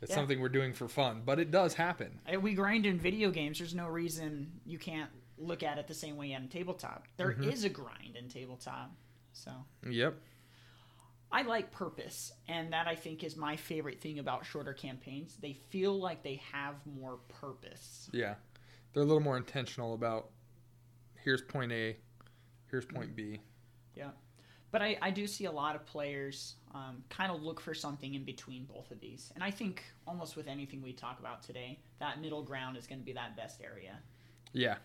it's 0.01 0.11
Yeah. 0.11 0.17
something 0.17 0.41
we're 0.41 0.49
doing 0.51 0.73
for 0.73 0.89
fun. 0.89 1.23
But 1.25 1.41
it 1.41 1.51
does 1.51 1.75
happen. 1.75 2.21
We 2.41 2.55
grind 2.55 2.87
in 2.87 2.99
video 2.99 3.31
games. 3.31 3.59
There's 3.59 3.75
no 3.75 3.89
reason 3.89 4.61
you 4.65 4.79
can't 4.79 5.11
look 5.37 5.63
at 5.63 5.79
it 5.79 5.89
the 5.89 5.95
same 5.95 6.17
way 6.17 6.33
on 6.35 6.49
tabletop. 6.49 7.07
There 7.17 7.33
is 7.33 7.63
Mhm. 7.65 7.67
a 7.67 7.69
grind 7.71 8.17
in 8.17 8.29
tabletop. 8.29 8.95
So, 9.35 9.51
Yep. 9.89 10.15
I 11.35 11.43
like 11.43 11.73
purpose, 11.73 12.33
and 12.47 12.73
that 12.73 12.87
I 12.87 12.95
think 12.95 13.25
is 13.25 13.37
my 13.37 13.57
favorite 13.57 14.01
thing 14.01 14.21
about 14.21 14.47
shorter 14.47 14.73
campaigns. 14.73 15.37
They 15.43 15.55
feel 15.69 15.99
like 15.99 16.23
they 16.23 16.41
have 16.53 16.77
more 16.87 17.19
purpose. 17.41 18.09
Yeah, 18.13 18.35
they're 18.93 19.03
a 19.03 19.07
little 19.07 19.21
more 19.23 19.37
intentional 19.37 19.95
about 19.95 20.31
here's 21.25 21.43
point 21.43 21.73
A, 21.73 21.97
here's 22.71 22.87
point 22.87 23.17
B. 23.17 23.41
Yeah, 23.97 24.11
but 24.71 24.81
I, 24.81 24.97
I 25.03 25.11
do 25.11 25.27
see 25.27 25.47
a 25.47 25.51
lot 25.51 25.75
of 25.75 25.85
players 25.85 26.55
um, 26.73 27.03
kind 27.11 27.33
of 27.33 27.43
look 27.43 27.61
for 27.61 27.75
something 27.75 28.15
in 28.15 28.23
between 28.23 28.65
both 28.67 28.93
of 28.93 29.01
these, 29.01 29.33
and 29.35 29.43
I 29.43 29.51
think 29.51 29.83
almost 30.07 30.37
with 30.37 30.47
anything 30.47 30.83
we 30.83 30.93
talk 30.93 31.19
about 31.19 31.43
today, 31.43 31.81
that 31.99 32.21
middle 32.21 32.45
ground 32.45 32.77
is 32.77 32.87
going 32.87 33.01
to 33.01 33.05
be 33.05 33.13
that 33.15 33.37
best 33.37 33.61
area. 33.61 33.99
Yeah, 34.53 34.77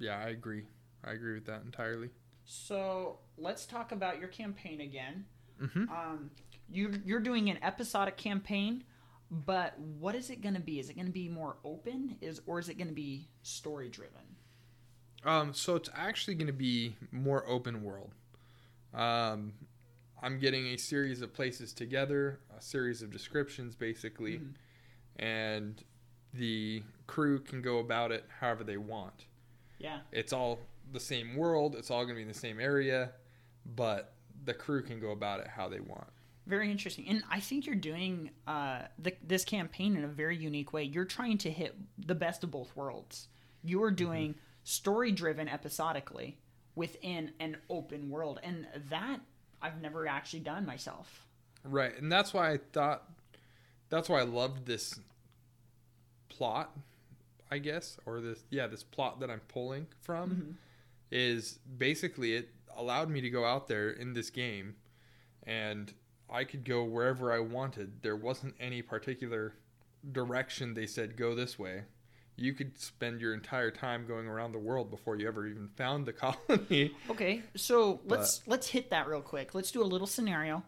yeah, 0.00 0.18
I 0.18 0.30
agree. 0.30 0.64
I 1.04 1.12
agree 1.12 1.34
with 1.34 1.46
that 1.46 1.62
entirely. 1.62 2.10
So 2.44 3.18
let's 3.38 3.66
talk 3.66 3.92
about 3.92 4.18
your 4.18 4.28
campaign 4.28 4.80
again. 4.80 5.24
Mhm. 5.60 5.88
Um, 5.88 6.30
you 6.68 7.00
you're 7.04 7.20
doing 7.20 7.50
an 7.50 7.58
episodic 7.62 8.16
campaign, 8.16 8.84
but 9.30 9.78
what 9.78 10.14
is 10.14 10.30
it 10.30 10.40
going 10.40 10.54
to 10.54 10.60
be? 10.60 10.78
Is 10.78 10.90
it 10.90 10.94
going 10.94 11.06
to 11.06 11.12
be 11.12 11.28
more 11.28 11.56
open? 11.64 12.16
Is 12.20 12.40
or 12.46 12.58
is 12.58 12.68
it 12.68 12.74
going 12.74 12.88
to 12.88 12.94
be 12.94 13.28
story 13.42 13.88
driven? 13.88 14.36
Um, 15.24 15.54
so 15.54 15.76
it's 15.76 15.88
actually 15.94 16.34
going 16.34 16.48
to 16.48 16.52
be 16.52 16.96
more 17.12 17.46
open 17.48 17.84
world. 17.84 18.12
Um, 18.92 19.52
I'm 20.20 20.38
getting 20.38 20.66
a 20.68 20.76
series 20.76 21.22
of 21.22 21.32
places 21.32 21.72
together, 21.72 22.40
a 22.56 22.60
series 22.60 23.02
of 23.02 23.10
descriptions, 23.10 23.74
basically, 23.76 24.38
Mhm. 24.40 24.54
and 25.16 25.84
the 26.34 26.82
crew 27.06 27.38
can 27.40 27.62
go 27.62 27.78
about 27.78 28.10
it 28.10 28.24
however 28.40 28.64
they 28.64 28.76
want. 28.76 29.26
Yeah. 29.78 30.00
It's 30.10 30.32
all 30.32 30.60
the 30.92 31.00
same 31.00 31.36
world. 31.36 31.74
It's 31.74 31.90
all 31.90 32.04
going 32.04 32.14
to 32.14 32.16
be 32.16 32.22
in 32.22 32.28
the 32.28 32.34
same 32.34 32.60
area, 32.60 33.12
but 33.76 34.14
the 34.44 34.54
crew 34.54 34.82
can 34.82 35.00
go 35.00 35.10
about 35.10 35.40
it 35.40 35.48
how 35.48 35.68
they 35.68 35.80
want. 35.80 36.08
Very 36.46 36.70
interesting, 36.70 37.06
and 37.08 37.22
I 37.30 37.38
think 37.38 37.66
you're 37.66 37.76
doing 37.76 38.30
uh, 38.48 38.82
the, 38.98 39.14
this 39.24 39.44
campaign 39.44 39.96
in 39.96 40.02
a 40.02 40.08
very 40.08 40.36
unique 40.36 40.72
way. 40.72 40.82
You're 40.82 41.04
trying 41.04 41.38
to 41.38 41.50
hit 41.50 41.76
the 41.98 42.16
best 42.16 42.42
of 42.42 42.50
both 42.50 42.74
worlds. 42.74 43.28
You 43.62 43.82
are 43.84 43.92
doing 43.92 44.34
story-driven 44.64 45.48
episodically 45.48 46.38
within 46.74 47.30
an 47.38 47.58
open 47.70 48.10
world, 48.10 48.40
and 48.42 48.66
that 48.90 49.20
I've 49.60 49.80
never 49.80 50.08
actually 50.08 50.40
done 50.40 50.66
myself. 50.66 51.26
Right, 51.62 51.96
and 51.96 52.10
that's 52.10 52.34
why 52.34 52.50
I 52.50 52.58
thought 52.72 53.08
that's 53.88 54.08
why 54.08 54.18
I 54.18 54.24
loved 54.24 54.66
this 54.66 54.98
plot, 56.28 56.76
I 57.52 57.58
guess, 57.58 57.98
or 58.04 58.20
this 58.20 58.42
yeah, 58.50 58.66
this 58.66 58.82
plot 58.82 59.20
that 59.20 59.30
I'm 59.30 59.42
pulling 59.46 59.86
from 60.00 60.30
Mhm. 60.30 60.54
Is 61.12 61.58
basically 61.78 62.34
it 62.34 62.48
allowed 62.76 63.10
me 63.10 63.20
to 63.20 63.30
go 63.30 63.44
out 63.44 63.68
there 63.68 63.90
in 63.90 64.14
this 64.14 64.30
game 64.30 64.74
and 65.44 65.92
I 66.30 66.44
could 66.44 66.64
go 66.64 66.82
wherever 66.84 67.32
I 67.32 67.38
wanted. 67.40 68.02
There 68.02 68.16
wasn't 68.16 68.54
any 68.58 68.80
particular 68.80 69.54
direction 70.10 70.74
they 70.74 70.86
said 70.86 71.16
go 71.16 71.34
this 71.34 71.58
way. 71.58 71.82
You 72.36 72.54
could 72.54 72.78
spend 72.80 73.20
your 73.20 73.34
entire 73.34 73.70
time 73.70 74.06
going 74.06 74.26
around 74.26 74.52
the 74.52 74.58
world 74.58 74.90
before 74.90 75.16
you 75.16 75.28
ever 75.28 75.46
even 75.46 75.68
found 75.76 76.06
the 76.06 76.12
colony. 76.14 76.92
Okay, 77.10 77.42
so 77.54 78.00
let's 78.06 78.40
let's 78.46 78.66
hit 78.68 78.88
that 78.90 79.06
real 79.06 79.20
quick. 79.20 79.54
Let's 79.54 79.70
do 79.70 79.82
a 79.82 79.84
little 79.84 80.06
scenario. 80.06 80.62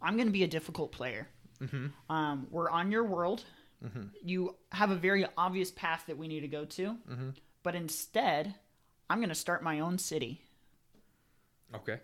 I'm 0.00 0.14
going 0.16 0.28
to 0.28 0.32
be 0.32 0.44
a 0.44 0.48
difficult 0.48 0.92
player. 0.92 1.26
Mhm. 1.60 1.90
Um, 2.08 2.46
we're 2.50 2.70
on 2.70 2.92
your 2.92 3.02
world. 3.04 3.44
Mhm. 3.84 4.10
You 4.22 4.54
have 4.70 4.92
a 4.92 4.94
very 4.96 5.26
obvious 5.36 5.72
path 5.72 6.04
that 6.06 6.16
we 6.16 6.28
need 6.28 6.40
to 6.40 6.48
go 6.48 6.64
to, 6.64 6.96
Mhm. 7.10 7.34
but 7.64 7.74
instead, 7.74 8.54
I'm 9.10 9.18
going 9.18 9.28
to 9.30 9.34
start 9.34 9.62
my 9.62 9.80
own 9.80 9.98
city. 9.98 10.42
Okay. 11.74 12.00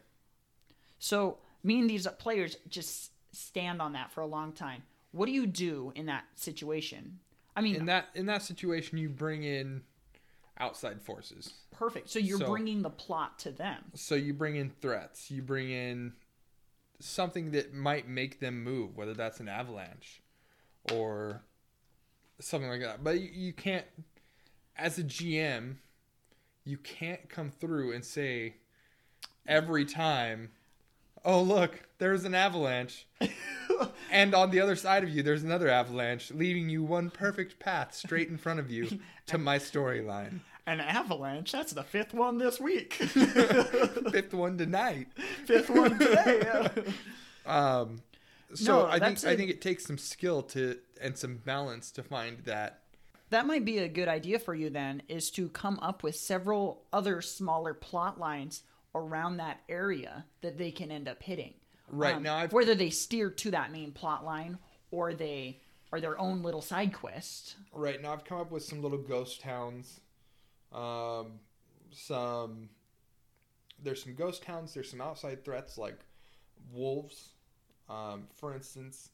So 0.99 1.39
me 1.63 1.81
and 1.81 1.89
these 1.89 2.07
players 2.19 2.57
just 2.69 3.11
stand 3.33 3.81
on 3.83 3.93
that 3.93 4.13
for 4.13 4.21
a 4.21 4.27
long 4.27 4.53
time. 4.53 4.83
What 5.13 5.27
do 5.27 5.33
you 5.33 5.47
do 5.47 5.93
in 5.95 6.07
that 6.07 6.25
situation? 6.35 7.19
I 7.57 7.61
mean, 7.61 7.77
In 7.77 7.87
that 7.87 8.09
in 8.15 8.27
that 8.27 8.43
situation 8.43 8.99
you 8.99 9.09
bring 9.09 9.45
in 9.45 9.83
outside 10.59 11.01
forces. 11.01 11.53
perfect. 11.71 12.09
So 12.09 12.19
you're 12.19 12.39
so- 12.39 12.51
bringing 12.51 12.83
the 12.83 12.91
plot 12.91 13.39
to 13.41 13.51
them. 13.53 13.85
So 13.95 14.15
you 14.15 14.33
bring 14.35 14.57
in 14.57 14.71
threats. 14.81 15.31
You 15.31 15.43
bring 15.43 15.71
in 15.71 16.15
something 17.01 17.51
that 17.53 17.73
might 17.75 18.09
make 18.09 18.41
them 18.41 18.63
move, 18.65 18.97
whether 18.97 19.15
that's 19.15 19.41
an 19.41 19.49
avalanche 19.49 20.23
or 20.93 21.43
something 22.41 22.69
like 22.71 22.81
that. 22.81 23.03
But 23.05 23.21
you, 23.21 23.29
you 23.33 23.53
can't, 23.53 23.85
as 24.77 24.99
a 24.99 25.05
GM, 25.05 25.77
you 26.65 26.79
can't 26.79 27.29
come 27.29 27.51
through 27.51 27.93
and 27.93 28.05
say 28.05 28.55
every 29.47 29.85
time, 29.85 30.51
"Oh 31.25 31.43
look, 31.43 31.89
there's 31.99 32.25
an 32.25 32.35
avalanche," 32.35 33.07
and 34.11 34.35
on 34.35 34.51
the 34.51 34.61
other 34.61 34.77
side 34.77 35.03
of 35.05 35.11
you, 35.11 35.23
there's 35.23 35.43
another 35.45 35.69
avalanche, 35.69 36.31
leaving 36.31 36.69
you 36.69 36.83
one 36.83 37.11
perfect 37.11 37.59
path 37.59 37.95
straight 37.95 38.29
in 38.29 38.39
front 38.39 38.61
of 38.61 38.71
you 38.71 39.01
to 39.27 39.39
my 39.39 39.59
storyline. 39.59 40.41
An 40.67 40.81
avalanche. 40.81 41.53
That's 41.53 41.73
the 41.75 41.83
fifth 41.83 42.15
one 42.15 42.39
this 42.39 42.59
week. 42.59 42.95
Fifth 42.95 44.33
one 44.33 44.57
tonight. 44.57 45.09
fifth 45.45 45.69
one 45.69 45.99
today. 45.99 46.63
Um, 47.45 48.01
so 48.55 48.81
No, 48.81 48.87
I 48.87 48.93
think 48.93 49.03
that's 49.03 49.25
I 49.27 49.37
think 49.37 49.51
it 49.51 49.61
takes 49.61 49.85
some 49.85 49.99
skill 49.99 50.43
to 50.45 50.79
and 51.03 51.19
some 51.19 51.37
balance 51.37 51.91
to 51.91 52.03
find 52.03 52.39
that. 52.47 52.84
That 53.31 53.47
might 53.47 53.65
be 53.65 53.79
a 53.79 53.89
good 53.89 54.09
idea 54.09 54.39
for 54.39 54.55
you 54.55 54.71
then, 54.71 55.03
is 55.09 55.31
to 55.33 55.49
come 55.49 55.79
up 55.81 56.03
with 56.03 56.15
several 56.17 56.85
other 56.93 57.21
smaller 57.21 57.75
plot 57.75 58.19
lines 58.19 58.63
around 58.95 59.39
that 59.39 59.61
area 59.69 60.25
that 60.43 60.57
they 60.59 60.71
can 60.71 60.91
end 60.91 61.09
up 61.09 61.23
hitting. 61.23 61.55
Right 61.89 62.15
Um, 62.17 62.23
now, 62.23 62.37
I've 62.37 62.53
whether 62.53 62.75
they 62.75 62.91
steer 62.91 63.31
to 63.31 63.51
that 63.51 63.73
main 63.73 63.93
plot 63.93 64.25
line 64.25 64.59
or 64.91 65.15
they 65.15 65.61
are 65.93 66.01
their 66.01 66.19
own 66.19 66.43
little 66.43 66.63
side 66.63 66.93
quest. 66.93 67.57
right 67.73 68.01
now 68.01 68.13
I've 68.13 68.25
come 68.25 68.41
up 68.41 68.51
with 68.51 68.63
some 68.65 68.83
little 68.83 68.99
ghost 68.99 69.41
towns. 69.41 70.01
Um, 70.73 71.41
some 71.93 72.69
there's 73.83 74.03
some 74.03 74.15
ghost 74.15 74.43
towns. 74.43 74.73
There's 74.75 74.91
some 74.91 75.01
outside 75.01 75.45
threats 75.45 75.77
like 75.77 75.99
wolves, 76.73 77.31
um, 77.89 78.29
for 78.35 78.55
instance, 78.55 79.11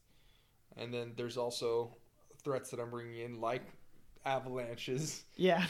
and 0.77 0.93
then 0.93 1.13
there's 1.17 1.37
also 1.37 1.95
threats 2.43 2.69
that 2.71 2.79
I'm 2.79 2.89
bringing 2.89 3.19
in 3.19 3.41
like 3.41 3.63
avalanches. 4.25 5.23
Yeah. 5.35 5.65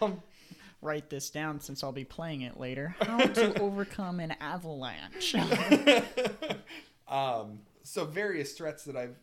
Um, 0.00 0.22
Write 0.82 1.08
this 1.08 1.30
down 1.30 1.60
since 1.60 1.82
I'll 1.82 1.92
be 1.92 2.04
playing 2.04 2.42
it 2.42 2.60
later. 2.60 2.94
How 3.00 3.18
to 3.18 3.58
overcome 3.60 4.20
an 4.20 4.32
avalanche. 4.40 5.34
um, 7.08 7.60
so 7.82 8.04
various 8.04 8.52
threats 8.52 8.84
that 8.84 8.96
I've 8.96 9.16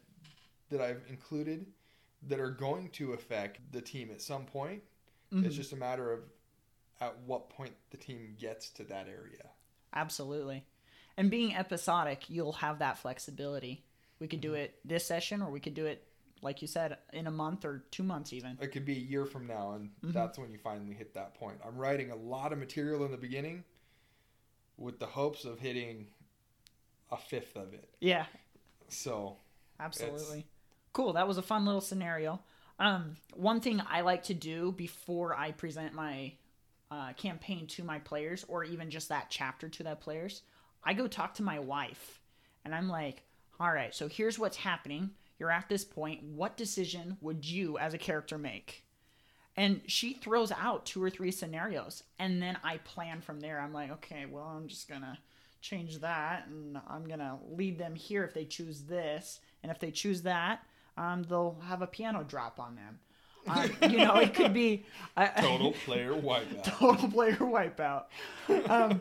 that 0.70 0.82
I've 0.82 1.02
included 1.10 1.66
that 2.28 2.40
are 2.40 2.50
going 2.52 2.90
to 2.90 3.14
affect 3.14 3.60
the 3.72 3.82
team 3.82 4.10
at 4.12 4.22
some 4.22 4.46
point. 4.46 4.82
It's 5.32 5.48
Mhm. 5.48 5.52
just 5.52 5.74
a 5.74 5.76
matter 5.76 6.12
of 6.12 6.22
at 7.00 7.18
what 7.26 7.50
point 7.50 7.74
the 7.90 7.98
team 7.98 8.36
gets 8.40 8.70
to 8.72 8.84
that 8.86 9.08
area. 9.08 9.50
Absolutely. 9.94 10.64
And 11.18 11.30
being 11.30 11.54
episodic, 11.56 12.30
you'll 12.30 12.54
have 12.54 12.80
that 12.80 12.98
flexibility. 12.98 13.84
We 14.20 14.28
could 14.28 14.40
do 14.42 14.54
it 14.54 14.80
this 14.86 15.06
session, 15.06 15.42
or 15.42 15.50
we 15.52 15.60
could 15.60 15.74
do 15.74 15.86
it, 15.88 16.08
like 16.42 16.62
you 16.62 16.68
said, 16.68 16.98
in 17.14 17.28
a 17.28 17.32
month 17.32 17.66
or 17.66 17.84
two 17.92 18.04
months, 18.04 18.34
even. 18.34 18.58
It 18.62 18.72
could 18.72 18.86
be 18.86 18.96
a 18.98 19.00
year 19.00 19.26
from 19.26 19.48
now, 19.48 19.74
and 19.74 19.92
Mhm. 20.04 20.14
that's 20.14 20.38
when 20.38 20.52
you 20.52 20.58
finally 20.58 20.94
hit 20.94 21.14
that 21.14 21.36
point. 21.36 21.60
I'm 21.66 21.78
writing 21.78 22.12
a 22.12 22.16
lot 22.16 22.52
of 22.54 22.60
material 22.60 23.06
in 23.06 23.12
the 23.12 23.18
beginning 23.18 23.64
with 24.78 25.00
the 25.00 25.06
hopes 25.06 25.46
of 25.46 25.60
hitting 25.60 26.08
a 27.12 27.18
fifth 27.18 27.56
of 27.56 27.74
it. 27.74 27.90
Yeah, 28.00 28.26
So 28.88 29.38
absolutely. 29.80 30.48
Cool. 30.94 31.14
That 31.14 31.28
was 31.28 31.38
a 31.38 31.42
fun 31.42 31.66
little 31.66 31.82
scenario. 31.82 32.42
Um, 32.80 33.16
one 33.36 33.62
thing 33.62 33.82
I 33.88 34.02
like 34.02 34.24
to 34.24 34.34
do 34.34 34.72
before 34.72 35.36
I 35.36 35.52
present 35.52 35.94
my 35.94 36.34
uh, 36.90 37.14
campaign 37.14 37.68
to 37.68 37.84
my 37.84 38.00
players, 38.00 38.44
or 38.50 38.64
even 38.66 38.90
just 38.90 39.08
that 39.10 39.28
chapter 39.30 39.70
to 39.70 39.84
that 39.84 40.02
players, 40.02 40.42
I 40.84 40.94
go 40.94 41.08
talk 41.08 41.36
to 41.36 41.44
my 41.44 41.58
wife, 41.60 42.20
and 42.66 42.76
I'm 42.76 42.90
like, 42.90 43.24
"All 43.62 43.72
right, 43.72 43.96
so 43.96 44.10
here's 44.10 44.38
what's 44.38 44.58
happening. 44.58 45.12
You're 45.42 45.50
at 45.50 45.70
this 45.70 45.84
point. 45.84 46.22
What 46.22 46.56
decision 46.56 47.18
would 47.20 47.44
you, 47.44 47.80
as 47.80 47.96
a 47.96 47.98
character, 47.98 48.38
make?" 48.38 48.86
And 49.58 49.82
she 49.88 50.14
throws 50.14 50.52
out 50.52 50.86
two 50.86 51.04
or 51.04 51.10
three 51.10 51.32
scenarios, 51.32 52.04
and 52.20 52.40
then 52.40 52.60
I 52.64 52.78
plan 52.78 53.22
from 53.22 53.40
there. 53.40 53.60
I'm 53.60 53.74
like, 53.74 53.90
"Okay, 53.90 54.28
well, 54.28 54.46
I'm 54.46 54.68
just 54.68 54.88
gonna." 54.88 55.18
change 55.62 56.00
that 56.00 56.48
and 56.48 56.80
i'm 56.88 57.08
gonna 57.08 57.38
lead 57.52 57.78
them 57.78 57.94
here 57.94 58.24
if 58.24 58.34
they 58.34 58.46
choose 58.46 58.82
this 58.86 59.40
and 59.62 59.72
if 59.72 59.80
they 59.80 59.92
choose 59.92 60.24
that 60.24 60.64
um, 60.98 61.24
they'll 61.24 61.58
have 61.68 61.82
a 61.82 61.88
piano 61.88 62.24
drop 62.28 62.60
on 62.60 62.76
them 62.76 63.00
um, 63.48 63.92
you 63.92 64.00
know 64.00 64.16
it 64.16 64.34
could 64.34 64.54
be 64.54 64.84
a, 65.18 65.30
total 65.40 65.72
player 65.86 66.14
wipeout. 66.14 66.64
total 66.64 67.08
player 67.10 67.36
wipeout 67.36 68.06
um, 68.70 69.00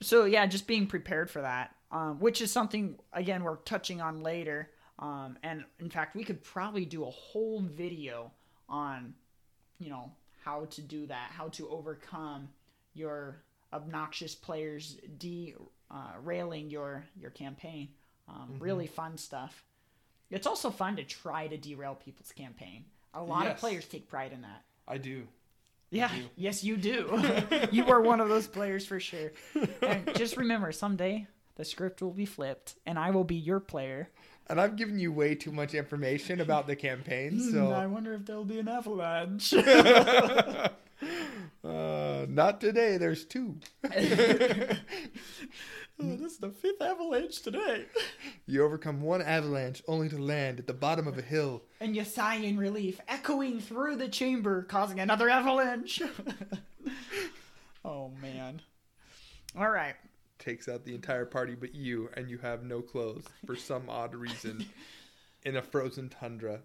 so 0.00 0.24
yeah 0.24 0.46
just 0.46 0.66
being 0.66 0.86
prepared 0.86 1.30
for 1.30 1.42
that 1.42 1.74
um, 1.92 2.18
which 2.18 2.40
is 2.40 2.50
something 2.50 2.96
again 3.12 3.44
we're 3.44 3.56
touching 3.56 4.00
on 4.00 4.22
later 4.22 4.70
um, 4.98 5.36
and 5.42 5.64
in 5.80 5.90
fact 5.90 6.16
we 6.16 6.24
could 6.24 6.42
probably 6.42 6.84
do 6.84 7.04
a 7.04 7.10
whole 7.10 7.60
video 7.60 8.30
on 8.68 9.14
you 9.78 9.90
know 9.90 10.10
how 10.44 10.64
to 10.66 10.80
do 10.80 11.06
that 11.06 11.30
how 11.30 11.48
to 11.48 11.68
overcome 11.68 12.48
your 12.94 13.42
obnoxious 13.72 14.34
players 14.34 14.98
derailing 15.18 16.70
your 16.70 17.04
your 17.20 17.30
campaign 17.30 17.88
Um, 18.28 18.48
Mm-hmm. 18.52 18.64
Really 18.64 18.86
fun 18.86 19.18
stuff. 19.18 19.64
It's 20.30 20.46
also 20.46 20.70
fun 20.70 20.96
to 20.96 21.04
try 21.04 21.46
to 21.46 21.56
derail 21.56 21.94
people's 21.94 22.32
campaign. 22.32 22.84
A 23.14 23.22
lot 23.22 23.46
of 23.46 23.56
players 23.58 23.86
take 23.86 24.08
pride 24.08 24.32
in 24.32 24.42
that. 24.42 24.64
I 24.88 24.98
do. 24.98 25.28
Yeah, 25.90 26.08
do. 26.08 26.24
yes, 26.36 26.64
you 26.64 26.76
do. 26.76 27.22
you 27.70 27.86
are 27.86 28.00
one 28.00 28.20
of 28.20 28.28
those 28.28 28.48
players 28.48 28.84
for 28.84 28.98
sure. 28.98 29.30
And 29.82 30.12
just 30.16 30.36
remember, 30.36 30.72
someday 30.72 31.26
the 31.56 31.64
script 31.64 32.00
will 32.00 32.12
be 32.12 32.26
flipped, 32.26 32.76
and 32.86 32.98
I 32.98 33.10
will 33.10 33.24
be 33.24 33.34
your 33.34 33.60
player. 33.60 34.10
And 34.48 34.60
I've 34.60 34.76
given 34.76 34.98
you 34.98 35.12
way 35.12 35.34
too 35.34 35.50
much 35.50 35.74
information 35.74 36.40
about 36.40 36.66
the 36.66 36.76
campaign, 36.76 37.40
so 37.40 37.72
I 37.72 37.86
wonder 37.86 38.14
if 38.14 38.24
there'll 38.24 38.44
be 38.44 38.60
an 38.60 38.68
avalanche. 38.68 39.52
uh, 39.54 40.68
not 42.28 42.60
today. 42.60 42.96
There's 42.96 43.24
two. 43.24 43.56
Oh, 45.98 46.14
this 46.16 46.32
is 46.32 46.38
the 46.38 46.50
fifth 46.50 46.82
avalanche 46.82 47.40
today. 47.40 47.86
You 48.46 48.64
overcome 48.64 49.00
one 49.00 49.22
avalanche 49.22 49.82
only 49.88 50.10
to 50.10 50.18
land 50.18 50.58
at 50.58 50.66
the 50.66 50.74
bottom 50.74 51.08
of 51.08 51.16
a 51.16 51.22
hill. 51.22 51.62
And 51.80 51.96
you 51.96 52.04
sigh 52.04 52.34
in 52.34 52.58
relief, 52.58 53.00
echoing 53.08 53.60
through 53.60 53.96
the 53.96 54.08
chamber, 54.08 54.62
causing 54.62 55.00
another 55.00 55.30
avalanche. 55.30 56.02
oh 57.84 58.10
man. 58.20 58.60
All 59.58 59.70
right. 59.70 59.94
Takes 60.38 60.68
out 60.68 60.84
the 60.84 60.94
entire 60.94 61.24
party 61.24 61.54
but 61.54 61.74
you, 61.74 62.10
and 62.14 62.30
you 62.30 62.38
have 62.38 62.62
no 62.62 62.82
clothes 62.82 63.24
for 63.46 63.56
some 63.56 63.88
odd 63.88 64.14
reason 64.14 64.66
in 65.44 65.56
a 65.56 65.62
frozen 65.62 66.08
tundra. 66.08 66.60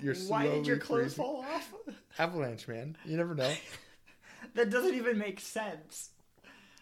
You're 0.00 0.14
Why 0.14 0.46
did 0.46 0.66
your 0.66 0.78
clothes 0.78 1.14
freezing. 1.14 1.24
fall 1.24 1.44
off? 1.48 1.72
Avalanche, 2.18 2.66
man. 2.68 2.96
You 3.04 3.16
never 3.16 3.34
know. 3.34 3.52
that 4.54 4.70
doesn't 4.70 4.94
even 4.94 5.18
make 5.18 5.40
sense. 5.40 6.10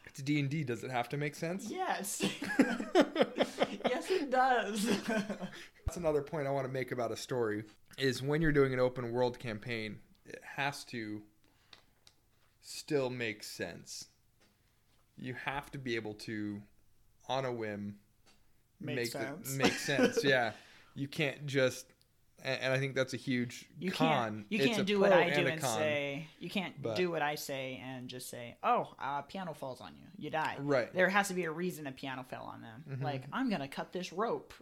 It's 0.06 0.20
D 0.20 0.40
and 0.40 0.50
D. 0.50 0.62
Does 0.64 0.84
it 0.84 0.90
have 0.90 1.08
to 1.10 1.16
make 1.16 1.34
sense? 1.34 1.70
Yes. 1.70 2.22
yes, 2.94 4.10
it 4.10 4.30
does. 4.30 4.84
That's 5.06 5.96
another 5.96 6.22
point 6.22 6.46
I 6.46 6.50
want 6.50 6.66
to 6.66 6.72
make 6.72 6.92
about 6.92 7.12
a 7.12 7.16
story 7.16 7.64
is 7.98 8.22
when 8.22 8.42
you're 8.42 8.52
doing 8.52 8.72
an 8.72 8.80
open 8.80 9.10
world 9.12 9.38
campaign, 9.38 9.98
it 10.26 10.40
has 10.56 10.84
to 10.84 11.22
still 12.60 13.10
make 13.10 13.42
sense. 13.42 14.06
You 15.22 15.34
have 15.44 15.70
to 15.70 15.78
be 15.78 15.96
able 15.96 16.14
to, 16.14 16.60
on 17.28 17.44
a 17.44 17.52
whim, 17.52 17.96
Make 18.80 18.96
the- 19.04 19.10
sense. 19.10 19.54
make 19.56 19.72
sense. 19.72 20.24
Yeah, 20.24 20.52
you 20.94 21.06
can't 21.08 21.46
just, 21.46 21.86
and, 22.44 22.72
I 22.72 22.78
think 22.78 22.94
that's 22.96 23.14
a 23.14 23.16
huge 23.16 23.66
You 23.78 23.92
con. 23.92 24.08
can't. 24.08 24.46
You 24.50 24.58
can't 24.68 24.86
do 24.86 24.98
what 24.98 25.12
I 25.12 25.30
do 25.30 25.40
and 25.42 25.48
and 25.48 25.60
con. 25.60 25.78
say. 25.78 26.26
You 26.40 26.50
can't 26.50 26.74
but- 26.82 26.96
do 26.96 27.10
what 27.10 27.22
I 27.22 27.36
say 27.36 27.80
and 27.84 28.08
just 28.08 28.28
say, 28.28 28.56
"Oh, 28.64 28.92
uh, 29.00 29.22
piano 29.22 29.54
falls 29.54 29.80
on 29.80 29.92
you. 29.96 30.06
You 30.18 30.30
die." 30.30 30.56
Right. 30.58 30.88
Mm-hmm. 30.88 30.96
There 30.96 31.08
has 31.08 31.28
to 31.28 31.34
be 31.34 31.44
a 31.44 31.52
reason 31.52 31.86
a 31.86 31.92
piano 31.92 32.24
fell 32.28 32.44
on 32.44 32.60
them. 32.60 33.00
Like 33.00 33.22
I'm 33.32 33.48
gonna 33.48 33.68
cut 33.68 33.92
this 33.92 34.12
rope 34.12 34.52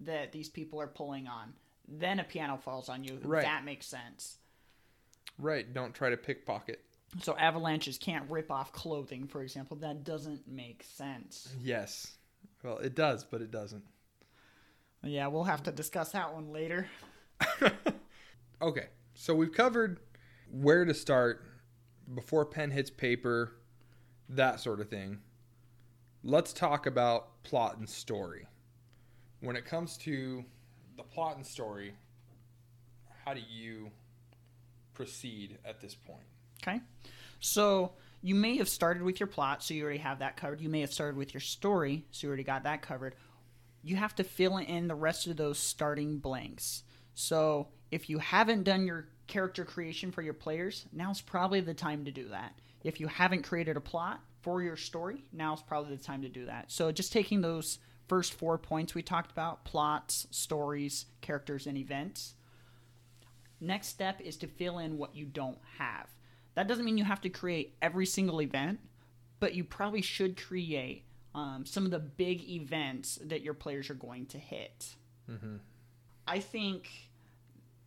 that 0.00 0.32
these 0.32 0.48
people 0.50 0.80
are 0.80 0.86
pulling 0.86 1.26
on. 1.28 1.54
Then 1.88 2.20
a 2.20 2.24
piano 2.24 2.58
falls 2.58 2.88
on 2.90 3.04
you. 3.04 3.18
Right. 3.24 3.42
That 3.42 3.64
makes 3.64 3.86
sense. 3.86 4.36
Right. 5.38 5.72
Don't 5.72 5.94
try 5.94 6.10
to 6.10 6.16
pickpocket. 6.18 6.84
So 7.22 7.36
avalanches 7.36 7.98
can't 7.98 8.30
rip 8.30 8.50
off 8.50 8.72
clothing, 8.72 9.26
for 9.26 9.42
example. 9.42 9.76
That 9.78 10.04
doesn't 10.04 10.46
make 10.46 10.84
sense. 10.84 11.52
Yes. 11.60 12.12
Well, 12.62 12.78
it 12.78 12.94
does, 12.94 13.24
but 13.24 13.42
it 13.42 13.50
doesn't. 13.50 13.82
Yeah, 15.02 15.26
we'll 15.28 15.44
have 15.44 15.62
to 15.64 15.72
discuss 15.72 16.12
that 16.12 16.32
one 16.32 16.52
later. 16.52 16.86
Okay, 18.62 18.88
so 19.14 19.34
we've 19.34 19.54
covered 19.54 20.00
where 20.50 20.84
to 20.84 20.92
start 20.92 21.42
before 22.14 22.44
pen 22.44 22.70
hits 22.70 22.90
paper, 22.90 23.52
that 24.28 24.60
sort 24.60 24.80
of 24.80 24.90
thing. 24.90 25.20
Let's 26.22 26.52
talk 26.52 26.84
about 26.84 27.42
plot 27.42 27.78
and 27.78 27.88
story. 27.88 28.46
When 29.40 29.56
it 29.56 29.64
comes 29.64 29.96
to 29.98 30.44
the 30.98 31.02
plot 31.02 31.36
and 31.36 31.46
story, 31.46 31.94
how 33.24 33.32
do 33.32 33.40
you 33.50 33.90
proceed 34.92 35.56
at 35.64 35.80
this 35.80 35.94
point? 35.94 36.26
Okay. 36.62 36.80
So 37.40 37.92
you 38.22 38.34
may 38.34 38.56
have 38.58 38.68
started 38.68 39.02
with 39.02 39.20
your 39.20 39.26
plot, 39.26 39.62
so 39.62 39.74
you 39.74 39.82
already 39.82 39.98
have 39.98 40.18
that 40.18 40.36
covered. 40.36 40.60
You 40.60 40.68
may 40.68 40.80
have 40.80 40.92
started 40.92 41.16
with 41.16 41.32
your 41.32 41.40
story, 41.40 42.04
so 42.10 42.26
you 42.26 42.28
already 42.28 42.44
got 42.44 42.64
that 42.64 42.82
covered. 42.82 43.14
You 43.82 43.96
have 43.96 44.14
to 44.16 44.24
fill 44.24 44.58
in 44.58 44.88
the 44.88 44.94
rest 44.94 45.26
of 45.26 45.36
those 45.36 45.58
starting 45.58 46.18
blanks. 46.18 46.82
So 47.14 47.68
if 47.90 48.10
you 48.10 48.18
haven't 48.18 48.64
done 48.64 48.86
your 48.86 49.08
character 49.26 49.64
creation 49.64 50.12
for 50.12 50.22
your 50.22 50.34
players, 50.34 50.84
now's 50.92 51.20
probably 51.20 51.60
the 51.60 51.74
time 51.74 52.04
to 52.04 52.10
do 52.10 52.28
that. 52.28 52.52
If 52.84 53.00
you 53.00 53.06
haven't 53.06 53.42
created 53.42 53.76
a 53.76 53.80
plot 53.80 54.20
for 54.42 54.62
your 54.62 54.76
story, 54.76 55.24
now's 55.32 55.62
probably 55.62 55.96
the 55.96 56.02
time 56.02 56.22
to 56.22 56.28
do 56.28 56.46
that. 56.46 56.70
So 56.70 56.92
just 56.92 57.12
taking 57.12 57.40
those 57.40 57.78
first 58.06 58.34
four 58.34 58.58
points 58.58 58.94
we 58.94 59.02
talked 59.02 59.30
about 59.30 59.64
plots, 59.64 60.26
stories, 60.30 61.06
characters, 61.20 61.66
and 61.66 61.78
events 61.78 62.34
Next 63.60 63.88
step 63.88 64.20
is 64.22 64.36
to 64.38 64.46
fill 64.46 64.78
in 64.78 64.96
what 64.96 65.14
you 65.14 65.26
don't 65.26 65.58
have. 65.78 66.08
That 66.60 66.68
doesn't 66.68 66.84
mean 66.84 66.98
you 66.98 67.04
have 67.04 67.22
to 67.22 67.30
create 67.30 67.74
every 67.80 68.04
single 68.04 68.42
event, 68.42 68.80
but 69.38 69.54
you 69.54 69.64
probably 69.64 70.02
should 70.02 70.36
create 70.36 71.04
um, 71.34 71.64
some 71.64 71.86
of 71.86 71.90
the 71.90 71.98
big 71.98 72.46
events 72.50 73.18
that 73.24 73.40
your 73.40 73.54
players 73.54 73.88
are 73.88 73.94
going 73.94 74.26
to 74.26 74.36
hit. 74.36 74.94
I 76.28 76.38
think 76.38 76.90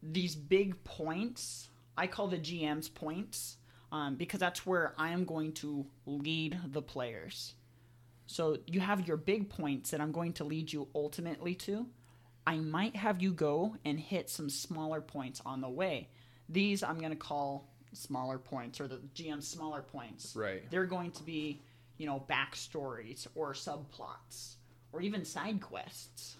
these 0.01 0.35
big 0.35 0.83
points, 0.85 1.69
I 1.95 2.07
call 2.07 2.29
the 2.29 2.39
GM's 2.39 2.89
points, 2.89 3.57
um, 3.91 4.15
because 4.15 4.39
that's 4.39 4.65
where 4.65 4.95
I 4.97 5.09
am 5.09 5.25
going 5.25 5.51
to 5.51 5.85
lead 6.07 6.57
the 6.65 6.81
players. 6.81 7.53
So 8.25 8.57
you 8.65 8.79
have 8.79 9.07
your 9.07 9.17
big 9.17 9.51
points 9.51 9.91
that 9.91 10.01
I'm 10.01 10.11
going 10.11 10.33
to 10.33 10.45
lead 10.45 10.73
you 10.73 10.87
ultimately 10.95 11.53
to. 11.53 11.85
I 12.47 12.55
might 12.55 12.95
have 12.95 13.21
you 13.21 13.33
go 13.33 13.75
and 13.85 13.99
hit 13.99 14.31
some 14.31 14.49
smaller 14.49 14.99
points 14.99 15.43
on 15.45 15.61
the 15.61 15.69
way. 15.69 16.09
These 16.49 16.81
I'm 16.81 16.97
going 16.97 17.11
to 17.11 17.15
call 17.15 17.69
smaller 17.93 18.37
points 18.37 18.79
or 18.79 18.87
the 18.87 18.99
GM's 19.15 19.47
smaller 19.47 19.81
points. 19.81 20.35
Right. 20.35 20.69
They're 20.69 20.85
going 20.85 21.11
to 21.11 21.23
be, 21.23 21.61
you 21.97 22.05
know, 22.05 22.23
backstories 22.29 23.27
or 23.35 23.53
subplots 23.53 24.55
or 24.91 25.01
even 25.01 25.25
side 25.25 25.61
quests. 25.61 26.35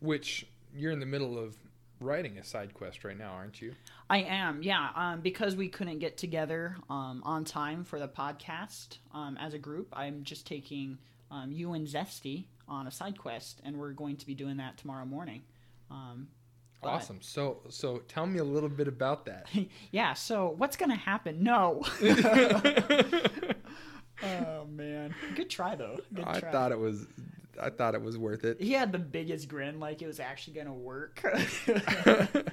Which 0.00 0.46
you're 0.74 0.92
in 0.92 1.00
the 1.00 1.06
middle 1.06 1.38
of 1.38 1.56
writing 2.00 2.38
a 2.38 2.44
side 2.44 2.74
quest 2.74 3.04
right 3.04 3.18
now, 3.18 3.32
aren't 3.32 3.60
you? 3.60 3.74
I 4.10 4.18
am, 4.18 4.62
yeah. 4.62 4.90
Um, 4.94 5.20
because 5.20 5.56
we 5.56 5.68
couldn't 5.68 5.98
get 5.98 6.16
together 6.16 6.76
um, 6.90 7.22
on 7.24 7.44
time 7.44 7.84
for 7.84 7.98
the 7.98 8.08
podcast 8.08 8.98
um, 9.14 9.36
as 9.40 9.54
a 9.54 9.58
group, 9.58 9.88
I'm 9.92 10.22
just 10.22 10.46
taking 10.46 10.98
um, 11.30 11.50
you 11.52 11.72
and 11.72 11.86
Zesty 11.86 12.44
on 12.68 12.86
a 12.86 12.90
side 12.90 13.18
quest, 13.18 13.60
and 13.64 13.76
we're 13.76 13.92
going 13.92 14.16
to 14.16 14.26
be 14.26 14.34
doing 14.34 14.58
that 14.58 14.76
tomorrow 14.76 15.06
morning. 15.06 15.42
But- 16.86 16.92
Awesome. 16.94 17.18
So 17.20 17.60
so 17.68 17.98
tell 18.08 18.26
me 18.26 18.38
a 18.38 18.44
little 18.44 18.68
bit 18.68 18.88
about 18.88 19.24
that. 19.26 19.48
yeah. 19.90 20.14
So 20.14 20.54
what's 20.58 20.76
gonna 20.76 20.96
happen? 20.96 21.42
No. 21.42 21.82
oh 24.22 24.64
man, 24.66 25.14
good 25.34 25.50
try 25.50 25.74
though. 25.74 25.98
Good 26.14 26.24
I 26.26 26.40
try. 26.40 26.50
thought 26.52 26.72
it 26.72 26.78
was 26.78 27.06
I 27.60 27.70
thought 27.70 27.94
it 27.94 28.02
was 28.02 28.18
worth 28.18 28.44
it. 28.44 28.60
he 28.60 28.72
had 28.72 28.92
the 28.92 28.98
biggest 28.98 29.48
grin, 29.48 29.80
like 29.80 30.02
it 30.02 30.06
was 30.06 30.20
actually 30.20 30.54
gonna 30.54 30.74
work. 30.74 31.22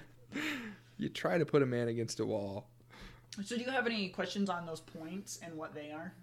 You 0.98 1.10
try 1.10 1.38
to 1.38 1.46
put 1.46 1.62
a 1.62 1.66
man 1.66 1.88
against 1.90 2.20
a 2.22 2.26
wall. 2.26 2.68
so, 3.44 3.58
do 3.58 3.64
you 3.64 3.70
have 3.72 3.86
any 3.88 4.10
questions 4.10 4.50
on 4.50 4.66
those 4.66 4.80
points 4.80 5.40
and 5.44 5.56
what 5.58 5.74
they 5.74 5.92
are? 5.92 6.14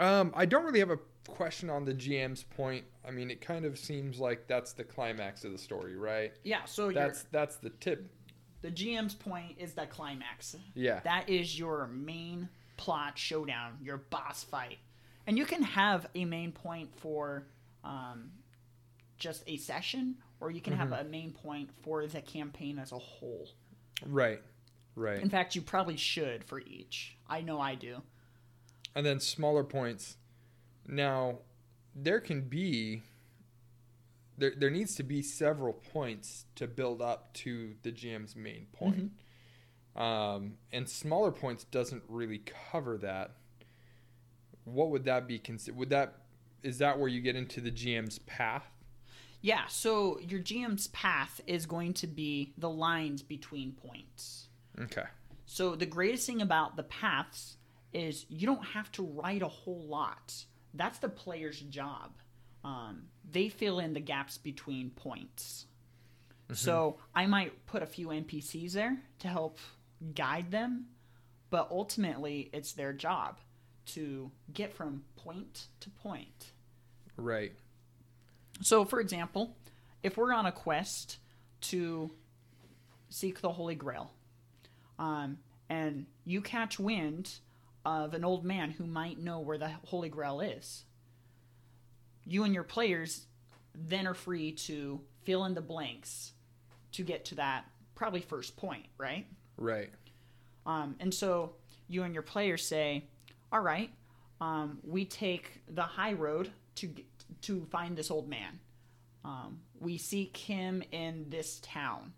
Um, 0.00 0.32
I 0.34 0.46
don't 0.46 0.64
really 0.64 0.78
have 0.80 0.90
a 0.90 0.98
question 1.28 1.70
on 1.70 1.84
the 1.84 1.94
GM's 1.94 2.42
point. 2.42 2.84
I 3.06 3.10
mean, 3.10 3.30
it 3.30 3.40
kind 3.40 3.64
of 3.64 3.78
seems 3.78 4.18
like 4.18 4.46
that's 4.46 4.72
the 4.72 4.82
climax 4.84 5.44
of 5.44 5.52
the 5.52 5.58
story, 5.58 5.96
right? 5.96 6.32
Yeah. 6.42 6.64
So 6.64 6.90
That's 6.90 7.24
that's 7.30 7.56
the 7.56 7.70
tip. 7.70 8.10
the 8.62 8.70
GM's 8.70 9.14
point 9.14 9.56
is 9.58 9.74
the 9.74 9.86
climax. 9.86 10.56
Yeah. 10.74 11.00
That 11.04 11.28
is 11.28 11.58
your 11.58 11.86
main 11.88 12.48
plot 12.76 13.18
showdown, 13.18 13.78
your 13.82 13.98
boss 13.98 14.42
fight. 14.42 14.78
And 15.26 15.36
you 15.36 15.44
can 15.44 15.62
have 15.62 16.06
a 16.14 16.24
main 16.24 16.50
point 16.52 16.94
for 16.96 17.46
um, 17.84 18.30
just 19.18 19.44
a 19.46 19.58
session, 19.58 20.16
or 20.40 20.50
you 20.50 20.62
can 20.62 20.72
have 20.72 20.92
a 20.92 21.04
main 21.04 21.30
point 21.30 21.70
for 21.82 22.06
the 22.06 22.22
campaign 22.22 22.78
as 22.78 22.90
a 22.92 22.98
whole. 22.98 23.46
Right. 24.06 24.40
Right. 24.96 25.20
In 25.20 25.28
fact, 25.30 25.54
you 25.54 25.62
probably 25.62 25.96
should 25.98 26.42
for 26.42 26.58
each. 26.60 27.16
I 27.28 27.42
know 27.42 27.60
I 27.60 27.74
do. 27.74 28.02
And 28.94 29.04
then 29.04 29.20
smaller 29.20 29.64
points. 29.64 30.16
Now, 30.86 31.38
there 31.94 32.20
can 32.20 32.42
be 32.42 33.02
there 34.38 34.52
there 34.56 34.70
needs 34.70 34.94
to 34.96 35.02
be 35.02 35.22
several 35.22 35.72
points 35.72 36.46
to 36.56 36.66
build 36.66 37.02
up 37.02 37.32
to 37.34 37.74
the 37.82 37.92
GM's 37.92 38.34
main 38.34 38.66
point. 38.72 39.12
Um, 39.96 40.54
and 40.72 40.88
smaller 40.88 41.32
points 41.32 41.64
doesn't 41.64 42.02
really 42.08 42.42
cover 42.72 42.96
that. 42.98 43.32
What 44.64 44.90
would 44.90 45.04
that 45.04 45.26
be 45.26 45.38
considered? 45.38 45.78
Would 45.78 45.90
that 45.90 46.14
is 46.62 46.78
that 46.78 46.98
where 46.98 47.08
you 47.08 47.20
get 47.20 47.36
into 47.36 47.60
the 47.60 47.70
GM's 47.70 48.18
path? 48.20 48.66
Yeah, 49.42 49.66
so 49.68 50.18
your 50.20 50.40
GM's 50.40 50.88
path 50.88 51.40
is 51.46 51.64
going 51.64 51.94
to 51.94 52.06
be 52.06 52.52
the 52.58 52.68
lines 52.68 53.22
between 53.22 53.72
points. 53.72 54.48
Okay. 54.78 55.04
So 55.46 55.74
the 55.74 55.86
greatest 55.86 56.26
thing 56.26 56.42
about 56.42 56.76
the 56.76 56.82
paths 56.82 57.56
is 57.92 58.26
you 58.28 58.46
don't 58.46 58.64
have 58.64 58.90
to 58.92 59.02
write 59.04 59.42
a 59.42 59.48
whole 59.48 59.86
lot. 59.86 60.34
That's 60.74 60.98
the 60.98 61.08
player's 61.08 61.60
job. 61.60 62.12
um, 62.64 63.04
they 63.30 63.48
fill 63.48 63.78
in 63.78 63.94
the 63.94 64.00
gaps 64.00 64.36
between 64.38 64.90
points. 64.90 65.66
So 66.52 66.98
I 67.14 67.26
might 67.26 67.64
put 67.66 67.82
a 67.82 67.86
few 67.86 68.08
NPCs 68.08 68.72
there 68.72 68.96
to 69.20 69.28
help 69.28 69.58
guide 70.14 70.50
them, 70.50 70.86
but 71.48 71.68
ultimately 71.70 72.50
it's 72.52 72.72
their 72.72 72.92
job 72.92 73.38
to 73.86 74.30
get 74.52 74.74
from 74.74 75.04
point 75.16 75.68
to 75.80 75.90
point. 75.90 76.52
Right. 77.16 77.52
So, 78.62 78.84
for 78.84 79.00
example, 79.00 79.56
if 80.02 80.16
we're 80.16 80.32
on 80.32 80.44
a 80.44 80.52
quest 80.52 81.18
to 81.62 82.10
seek 83.10 83.40
the 83.40 83.52
Holy 83.52 83.74
Grail, 83.76 84.10
um, 84.98 85.38
and 85.68 86.06
you 86.24 86.40
catch 86.40 86.78
wind 86.80 87.38
of 87.84 88.14
an 88.14 88.24
old 88.24 88.44
man 88.44 88.70
who 88.70 88.86
might 88.86 89.18
know 89.18 89.40
where 89.40 89.58
the 89.58 89.70
Holy 89.86 90.08
Grail 90.08 90.40
is, 90.40 90.84
you 92.24 92.44
and 92.44 92.54
your 92.54 92.64
players 92.64 93.26
then 93.74 94.06
are 94.06 94.14
free 94.14 94.52
to 94.52 95.00
fill 95.24 95.44
in 95.44 95.54
the 95.54 95.60
blanks 95.60 96.32
to 96.92 97.02
get 97.02 97.24
to 97.26 97.36
that 97.36 97.64
probably 97.94 98.20
first 98.20 98.56
point, 98.56 98.86
right? 98.98 99.26
Right. 99.56 99.90
Um, 100.66 100.96
and 101.00 101.12
so 101.12 101.54
you 101.88 102.02
and 102.02 102.14
your 102.14 102.22
players 102.22 102.66
say, 102.66 103.04
"All 103.52 103.60
right, 103.60 103.90
um, 104.40 104.78
we 104.82 105.04
take 105.04 105.62
the 105.68 105.82
high 105.82 106.14
road 106.14 106.50
to 106.76 106.86
get, 106.86 107.06
to 107.42 107.66
find 107.66 107.96
this 107.96 108.10
old 108.10 108.28
man. 108.28 108.58
Um, 109.24 109.60
we 109.78 109.98
seek 109.98 110.36
him 110.36 110.82
in 110.92 111.26
this 111.28 111.60
town, 111.60 112.12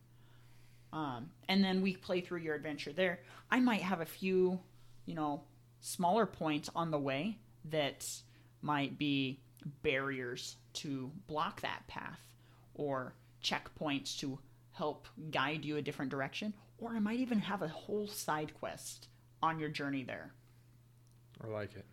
um, 0.92 1.30
and 1.48 1.64
then 1.64 1.82
we 1.82 1.96
play 1.96 2.20
through 2.20 2.40
your 2.40 2.54
adventure 2.54 2.92
there. 2.92 3.20
I 3.50 3.60
might 3.60 3.82
have 3.82 4.00
a 4.00 4.06
few, 4.06 4.60
you 5.06 5.14
know, 5.14 5.42
smaller 5.82 6.24
points 6.24 6.70
on 6.74 6.90
the 6.90 6.98
way 6.98 7.36
that 7.66 8.08
might 8.62 8.96
be 8.96 9.40
barriers 9.82 10.56
to 10.72 11.10
block 11.26 11.60
that 11.60 11.86
path, 11.88 12.20
or 12.74 13.14
checkpoints 13.44 14.18
to 14.20 14.38
help 14.70 15.06
guide 15.30 15.64
you 15.64 15.76
a 15.76 15.82
different 15.82 16.10
direction, 16.10 16.54
or 16.78 16.90
I 16.90 16.98
might 16.98 17.18
even 17.18 17.40
have 17.40 17.60
a 17.60 17.68
whole 17.68 18.08
side 18.08 18.52
quest 18.58 19.08
on 19.42 19.58
your 19.58 19.68
journey 19.68 20.04
there. 20.04 20.32
I 21.44 21.48
like 21.48 21.76
it. 21.76 21.84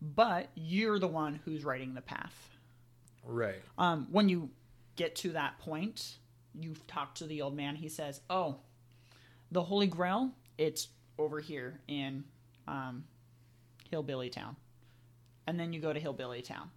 But 0.00 0.50
you're 0.54 0.98
the 0.98 1.08
one 1.08 1.40
who's 1.44 1.64
writing 1.64 1.94
the 1.94 2.00
path. 2.00 2.50
Right. 3.24 3.62
Um, 3.78 4.08
when 4.10 4.28
you 4.28 4.50
get 4.96 5.16
to 5.16 5.30
that 5.30 5.58
point, 5.58 6.16
you've 6.54 6.86
talked 6.86 7.18
to 7.18 7.26
the 7.26 7.42
old 7.42 7.56
man. 7.56 7.76
He 7.76 7.88
says, 7.88 8.20
"Oh, 8.28 8.56
the 9.50 9.62
Holy 9.62 9.86
Grail, 9.86 10.32
it's 10.58 10.88
over 11.18 11.40
here 11.40 11.80
in 11.88 12.24
um, 12.66 13.04
Hillbilly 13.92 14.30
Town," 14.30 14.56
and 15.46 15.60
then 15.60 15.72
you 15.74 15.80
go 15.80 15.92
to 15.92 16.00
Hillbilly 16.00 16.40
Town, 16.42 16.70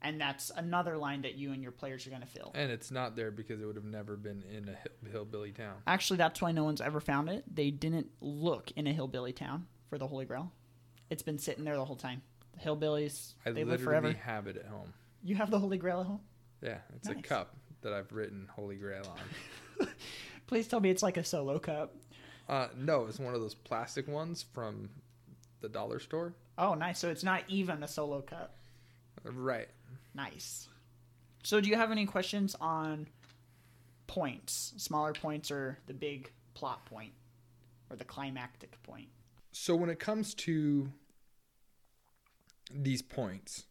and 0.00 0.18
that's 0.18 0.50
another 0.56 0.96
line 0.96 1.20
that 1.22 1.34
you 1.34 1.52
and 1.52 1.62
your 1.62 1.70
players 1.70 2.06
are 2.06 2.10
going 2.10 2.22
to 2.22 2.26
fill. 2.26 2.50
And 2.54 2.72
it's 2.72 2.90
not 2.90 3.14
there 3.14 3.30
because 3.30 3.60
it 3.60 3.66
would 3.66 3.76
have 3.76 3.84
never 3.84 4.16
been 4.16 4.42
in 4.50 4.68
a 4.70 4.72
hill- 4.72 5.12
hillbilly 5.12 5.52
town. 5.52 5.74
Actually, 5.86 6.16
that's 6.16 6.40
why 6.40 6.50
no 6.50 6.64
one's 6.64 6.80
ever 6.80 6.98
found 6.98 7.28
it. 7.28 7.44
They 7.54 7.70
didn't 7.70 8.10
look 8.22 8.70
in 8.74 8.86
a 8.86 8.92
hillbilly 8.94 9.34
town 9.34 9.66
for 9.90 9.98
the 9.98 10.06
Holy 10.06 10.24
Grail. 10.24 10.50
It's 11.10 11.22
been 11.22 11.38
sitting 11.38 11.64
there 11.64 11.76
the 11.76 11.84
whole 11.84 11.94
time. 11.96 12.22
The 12.54 12.60
hillbillies, 12.60 13.34
I 13.44 13.50
they 13.50 13.64
live 13.64 13.80
literally 13.82 13.84
forever. 13.84 14.12
have 14.24 14.46
it 14.46 14.56
at 14.56 14.64
home. 14.66 14.94
You 15.22 15.34
have 15.36 15.50
the 15.50 15.58
Holy 15.58 15.76
Grail 15.76 16.00
at 16.00 16.06
home? 16.06 16.20
Yeah, 16.62 16.78
it's 16.96 17.08
a 17.08 17.14
cup 17.16 17.54
that 17.82 17.92
I've 17.92 18.10
written 18.12 18.48
Holy 18.54 18.76
Grail 18.76 19.14
on. 19.80 19.88
Please 20.46 20.66
tell 20.68 20.80
me 20.80 20.88
it's 20.90 21.02
like 21.02 21.16
a 21.18 21.24
solo 21.24 21.58
cup. 21.58 21.94
Uh, 22.48 22.68
no, 22.76 23.06
it's 23.06 23.18
one 23.20 23.34
of 23.34 23.40
those 23.40 23.54
plastic 23.54 24.08
ones 24.08 24.44
from 24.52 24.88
the 25.62 25.68
dollar 25.68 25.98
store. 25.98 26.34
Oh, 26.58 26.74
nice. 26.74 26.98
So 26.98 27.08
it's 27.08 27.24
not 27.24 27.44
even 27.48 27.82
a 27.82 27.88
solo 27.88 28.20
cup. 28.20 28.56
Right. 29.24 29.68
Nice. 30.14 30.68
So, 31.44 31.60
do 31.60 31.68
you 31.68 31.76
have 31.76 31.90
any 31.90 32.06
questions 32.06 32.54
on 32.60 33.08
points, 34.06 34.74
smaller 34.76 35.12
points, 35.12 35.50
or 35.50 35.78
the 35.86 35.94
big 35.94 36.30
plot 36.54 36.84
point, 36.86 37.12
or 37.90 37.96
the 37.96 38.04
climactic 38.04 38.80
point? 38.82 39.08
So 39.52 39.74
when 39.74 39.90
it 39.90 39.98
comes 39.98 40.34
to 40.34 40.90
these 42.72 43.02
points, 43.02 43.64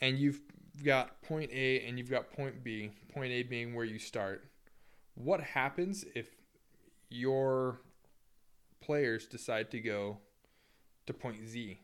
and 0.00 0.18
you've 0.18 0.40
got 0.84 1.20
point 1.22 1.50
A 1.52 1.86
and 1.86 1.98
you've 1.98 2.10
got 2.10 2.30
point 2.30 2.64
B, 2.64 2.90
point 3.12 3.32
A 3.32 3.42
being 3.42 3.74
where 3.74 3.84
you 3.84 3.98
start, 3.98 4.48
what 5.14 5.40
happens 5.40 6.04
if 6.14 6.28
your 7.10 7.80
players 8.80 9.26
decide 9.26 9.70
to 9.72 9.80
go 9.80 10.18
to 11.12 11.18
point 11.18 11.46
Z 11.46 11.78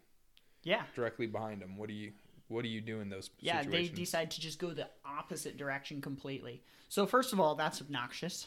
Yeah. 0.63 0.85
directly 0.95 1.27
behind 1.27 1.61
them? 1.61 1.77
What 1.77 1.89
do 1.89 1.95
you 1.95 2.13
what 2.49 2.63
do 2.63 2.69
you 2.69 2.81
do 2.81 3.01
in 3.01 3.09
those 3.09 3.31
Yeah, 3.41 3.61
situations? 3.63 3.91
they 3.91 3.95
decide 4.03 4.31
to 4.33 4.41
just 4.41 4.61
go 4.61 4.71
the 4.73 4.89
opposite 5.05 5.57
direction 5.57 6.01
completely. 6.01 6.63
So 6.89 7.05
first 7.05 7.33
of 7.33 7.41
all, 7.41 7.57
that's 7.57 7.81
obnoxious. 7.83 8.47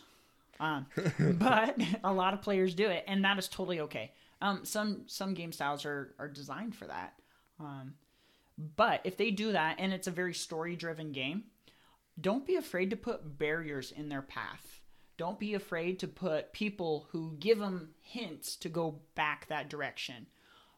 Um, 0.62 0.86
but 1.20 1.78
a 2.04 2.14
lot 2.14 2.34
of 2.34 2.42
players 2.42 2.74
do 2.76 2.88
it, 2.90 3.04
and 3.08 3.26
that 3.26 3.38
is 3.38 3.50
totally 3.50 3.82
okay. 3.82 4.14
Um, 4.42 4.64
some 4.64 5.04
some 5.08 5.34
game 5.34 5.52
styles 5.52 5.86
are 5.86 6.16
are 6.18 6.30
designed 6.30 6.76
for 6.76 6.86
that. 6.88 7.14
Um, 7.60 7.96
but 8.58 9.02
if 9.04 9.18
they 9.18 9.32
do 9.32 9.52
that, 9.52 9.76
and 9.80 9.92
it's 9.94 10.08
a 10.08 10.12
very 10.12 10.34
story 10.34 10.76
driven 10.78 11.12
game, 11.12 11.44
don't 12.20 12.46
be 12.46 12.56
afraid 12.56 12.90
to 12.92 12.96
put 12.96 13.38
barriers 13.38 13.92
in 13.92 14.08
their 14.08 14.22
path. 14.22 14.80
Don't 15.18 15.40
be 15.40 15.54
afraid 15.54 16.00
to 16.00 16.08
put 16.08 16.54
people 16.54 17.08
who 17.12 17.36
give 17.40 17.60
them 17.60 17.90
hints 18.02 18.56
to 18.58 18.70
go 18.70 19.02
back 19.16 19.48
that 19.48 19.70
direction. 19.70 20.28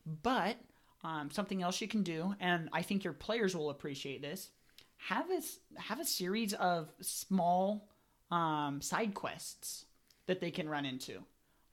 But 0.05 0.57
um, 1.03 1.31
something 1.31 1.61
else 1.61 1.81
you 1.81 1.87
can 1.87 2.03
do, 2.03 2.35
and 2.39 2.69
I 2.73 2.81
think 2.81 3.03
your 3.03 3.13
players 3.13 3.55
will 3.55 3.69
appreciate 3.69 4.21
this. 4.21 4.49
Have 4.97 5.29
a 5.31 5.41
have 5.79 5.99
a 5.99 6.05
series 6.05 6.53
of 6.53 6.91
small 7.01 7.89
um, 8.29 8.81
side 8.81 9.13
quests 9.13 9.85
that 10.27 10.39
they 10.39 10.51
can 10.51 10.69
run 10.69 10.85
into 10.85 11.23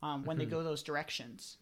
um, 0.02 0.24
when 0.24 0.38
they 0.38 0.46
go 0.46 0.62
those 0.62 0.82
directions. 0.82 1.58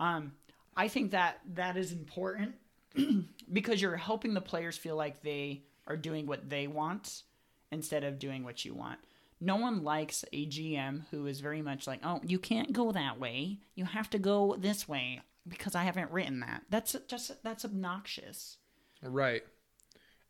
Um, 0.00 0.32
I 0.76 0.88
think 0.88 1.12
that 1.12 1.40
that 1.54 1.76
is 1.76 1.92
important 1.92 2.54
because 3.52 3.80
you're 3.80 3.96
helping 3.96 4.34
the 4.34 4.40
players 4.40 4.76
feel 4.76 4.96
like 4.96 5.22
they 5.22 5.62
are 5.86 5.96
doing 5.96 6.26
what 6.26 6.48
they 6.48 6.66
want 6.66 7.22
instead 7.70 8.02
of 8.02 8.18
doing 8.18 8.42
what 8.42 8.64
you 8.64 8.74
want. 8.74 8.98
No 9.40 9.56
one 9.56 9.84
likes 9.84 10.24
a 10.32 10.46
GM 10.46 11.04
who 11.10 11.26
is 11.26 11.40
very 11.40 11.62
much 11.62 11.86
like, 11.86 12.00
"Oh, 12.02 12.20
you 12.24 12.40
can't 12.40 12.72
go 12.72 12.90
that 12.90 13.20
way. 13.20 13.60
You 13.76 13.84
have 13.84 14.10
to 14.10 14.18
go 14.18 14.56
this 14.58 14.88
way 14.88 15.20
because 15.46 15.74
I 15.74 15.84
haven't 15.84 16.10
written 16.10 16.40
that." 16.40 16.62
That's 16.70 16.96
just 17.08 17.42
that's 17.42 17.64
obnoxious. 17.64 18.58
right. 19.02 19.42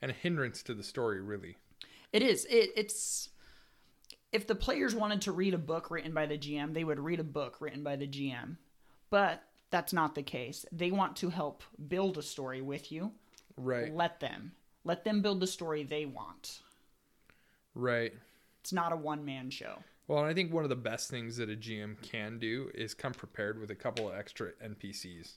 And 0.02 0.10
a 0.10 0.14
hindrance 0.14 0.62
to 0.62 0.72
the 0.72 0.82
story, 0.82 1.20
really. 1.20 1.58
It 2.12 2.22
is. 2.22 2.46
It, 2.46 2.70
it's 2.74 3.28
if 4.32 4.46
the 4.46 4.54
players 4.54 4.94
wanted 4.94 5.22
to 5.22 5.32
read 5.32 5.54
a 5.54 5.58
book 5.58 5.90
written 5.90 6.14
by 6.14 6.26
the 6.26 6.38
GM, 6.38 6.72
they 6.72 6.84
would 6.84 7.00
read 7.00 7.20
a 7.20 7.24
book 7.24 7.60
written 7.60 7.82
by 7.82 7.96
the 7.96 8.06
GM. 8.06 8.56
But 9.10 9.42
that's 9.70 9.92
not 9.92 10.14
the 10.14 10.22
case. 10.22 10.64
They 10.72 10.90
want 10.90 11.16
to 11.16 11.30
help 11.30 11.62
build 11.88 12.18
a 12.18 12.22
story 12.22 12.62
with 12.62 12.92
you. 12.92 13.12
Right. 13.56 13.94
Let 13.94 14.20
them. 14.20 14.52
Let 14.84 15.04
them 15.04 15.20
build 15.20 15.40
the 15.40 15.46
story 15.46 15.82
they 15.82 16.06
want. 16.06 16.60
Right. 17.74 18.12
It's 18.60 18.72
not 18.72 18.92
a 18.92 18.96
one 18.96 19.24
man 19.24 19.50
show. 19.50 19.78
Well, 20.10 20.24
I 20.24 20.34
think 20.34 20.52
one 20.52 20.64
of 20.64 20.70
the 20.70 20.74
best 20.74 21.08
things 21.08 21.36
that 21.36 21.48
a 21.48 21.54
GM 21.54 22.02
can 22.02 22.40
do 22.40 22.68
is 22.74 22.94
come 22.94 23.12
prepared 23.12 23.60
with 23.60 23.70
a 23.70 23.76
couple 23.76 24.08
of 24.08 24.16
extra 24.16 24.50
NPCs 24.60 25.34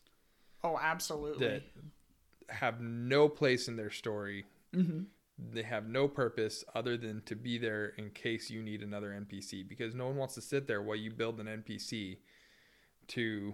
Oh, 0.64 0.80
absolutely. 0.82 1.46
that 1.48 1.62
have 2.50 2.82
no 2.82 3.30
place 3.30 3.68
in 3.68 3.76
their 3.76 3.92
story. 3.92 4.46
Mm-hmm. 4.76 5.02
They 5.52 5.62
have 5.62 5.88
no 5.88 6.08
purpose 6.08 6.64
other 6.74 6.98
than 6.98 7.22
to 7.28 7.36
be 7.36 7.60
there 7.60 7.94
in 8.00 8.10
case 8.10 8.50
you 8.50 8.64
need 8.64 8.82
another 8.82 9.12
NPC 9.12 9.70
because 9.70 9.94
no 9.94 10.08
one 10.08 10.16
wants 10.16 10.34
to 10.36 10.42
sit 10.42 10.66
there 10.66 10.82
while 10.82 10.98
you 10.98 11.12
build 11.12 11.40
an 11.40 11.46
NPC 11.46 12.18
to 13.10 13.54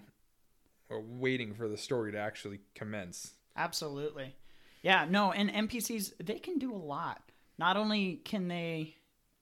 or 0.89 1.01
waiting 1.01 1.53
for 1.53 1.67
the 1.67 1.75
story 1.75 2.13
to 2.13 2.17
actually 2.17 2.62
commence. 2.75 3.34
Absolutely. 3.58 4.36
Yeah, 4.84 5.05
no, 5.10 5.34
and 5.34 5.49
NPCs 5.49 6.13
they 6.23 6.39
can 6.39 6.60
do 6.60 6.73
a 6.73 6.77
lot. 6.77 7.21
Not 7.58 7.75
only 7.75 8.21
can 8.23 8.47
they 8.47 8.95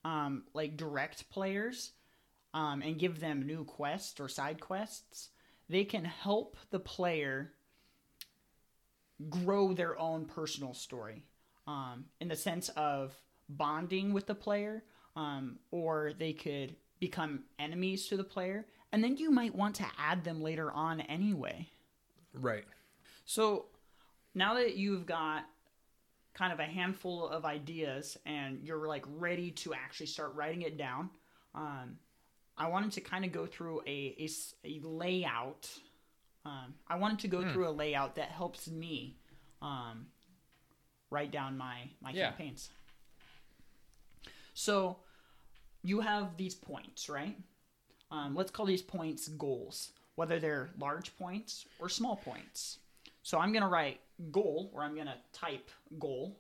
um 0.08 0.44
like 0.54 0.78
direct 0.78 1.30
players 1.30 1.92
um 2.54 2.82
and 2.82 2.98
give 2.98 3.20
them 3.20 3.46
new 3.46 3.64
quests 3.66 4.20
or 4.20 4.30
side 4.30 4.60
quests, 4.62 5.30
they 5.70 5.84
can 5.84 6.06
help 6.06 6.56
the 6.72 6.80
player 6.80 7.52
grow 9.30 9.74
their 9.74 10.00
own 10.00 10.26
personal 10.26 10.74
story. 10.74 11.24
Um 11.68 12.06
in 12.22 12.30
the 12.30 12.36
sense 12.36 12.70
of 12.70 13.14
bonding 13.50 14.14
with 14.14 14.28
the 14.28 14.36
player 14.36 14.84
um 15.16 15.60
or 15.72 16.14
they 16.18 16.34
could 16.34 16.76
become 17.00 17.44
enemies 17.60 18.08
to 18.08 18.18
the 18.18 18.24
player 18.24 18.66
and 18.92 19.04
then 19.04 19.18
you 19.18 19.30
might 19.30 19.54
want 19.54 19.76
to 19.76 19.86
add 20.00 20.24
them 20.24 20.42
later 20.42 20.72
on 20.72 21.02
anyway. 21.02 21.68
Right. 22.34 22.66
So 23.26 23.66
now 24.34 24.54
that 24.54 24.78
you've 24.78 25.06
got 25.06 25.44
kind 26.38 26.54
of 26.54 26.60
a 26.60 26.66
handful 26.66 27.28
of 27.28 27.46
ideas 27.46 28.16
and 28.26 28.60
you're 28.64 28.88
like 28.88 29.04
ready 29.08 29.50
to 29.52 29.74
actually 29.74 30.06
start 30.06 30.36
writing 30.36 30.62
it 30.62 30.78
down, 30.78 31.10
um, 31.56 31.98
I 32.56 32.68
wanted 32.68 32.92
to 32.94 33.02
kind 33.02 33.26
of 33.26 33.32
go 33.32 33.46
through 33.48 33.82
a 33.88 34.30
a 34.64 34.80
layout. 34.84 35.70
Um, 36.46 36.76
I 36.88 36.96
wanted 36.98 37.20
to 37.20 37.28
go 37.28 37.42
through 37.52 37.68
a 37.68 37.72
layout 37.72 38.16
that 38.16 38.30
helps 38.30 38.68
me 38.68 39.18
um, 39.62 40.08
write 41.10 41.32
down 41.32 41.58
my 41.58 41.90
my 42.02 42.12
Yeah. 42.12 42.30
campaigns. 42.30 42.70
So 44.54 44.98
you 45.84 46.02
have 46.02 46.38
these 46.38 46.56
points, 46.56 47.10
right? 47.10 47.36
Um, 48.12 48.36
let's 48.36 48.52
call 48.52 48.66
these 48.66 48.82
points 48.82 49.28
goals, 49.28 49.92
whether 50.16 50.40
they're 50.40 50.70
large 50.80 51.16
points 51.18 51.66
or 51.80 51.90
small 51.90 52.16
points. 52.16 52.80
So 53.24 53.38
I'm 53.40 53.52
gonna 53.52 53.68
write 53.70 54.00
goal, 54.32 54.72
or 54.74 54.84
I'm 54.84 54.96
gonna 54.96 55.18
type 55.34 55.70
goal, 56.00 56.40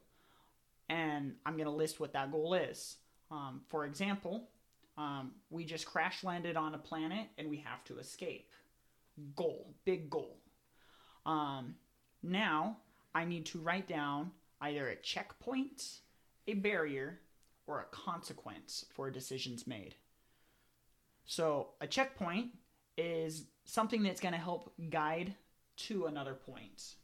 and 0.90 1.36
I'm 1.46 1.58
gonna 1.58 1.76
list 1.76 2.00
what 2.00 2.14
that 2.14 2.32
goal 2.32 2.54
is. 2.54 2.98
Um, 3.30 3.62
for 3.68 3.86
example, 3.86 4.50
um, 4.98 5.32
we 5.50 5.64
just 5.64 5.86
crash 5.86 6.24
landed 6.24 6.58
on 6.58 6.74
a 6.74 6.78
planet 6.78 7.28
and 7.38 7.50
we 7.50 7.58
have 7.58 7.84
to 7.86 8.00
escape. 8.00 8.52
Goal, 9.36 9.76
big 9.86 10.10
goal. 10.10 10.40
Um, 11.26 11.76
now 12.24 12.78
I 13.14 13.26
need 13.26 13.46
to 13.48 13.60
write 13.60 13.88
down 13.88 14.32
either 14.62 14.88
a 14.90 14.96
checkpoint, 14.96 16.00
a 16.48 16.56
barrier, 16.56 17.20
or 17.68 17.82
a 17.82 17.96
consequence 17.96 18.86
for 18.90 19.12
decisions 19.12 19.68
made. 19.68 19.96
So 21.26 21.70
a 21.82 21.88
checkpoint 21.88 22.48
is 22.98 23.46
something 23.66 24.02
that's 24.02 24.22
going 24.22 24.34
to 24.34 24.40
help 24.40 24.74
guide 24.90 25.36
to 25.78 26.06
another 26.06 26.34
point. 26.34 26.96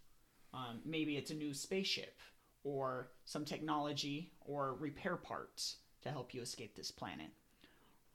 Um, 0.53 0.79
maybe 0.85 1.17
it's 1.17 1.31
a 1.31 1.35
new 1.35 1.53
spaceship 1.53 2.19
or 2.63 3.09
some 3.25 3.45
technology 3.45 4.31
or 4.41 4.75
repair 4.79 5.15
parts 5.15 5.77
to 6.03 6.09
help 6.09 6.33
you 6.33 6.41
escape 6.41 6.75
this 6.75 6.91
planet. 6.91 7.31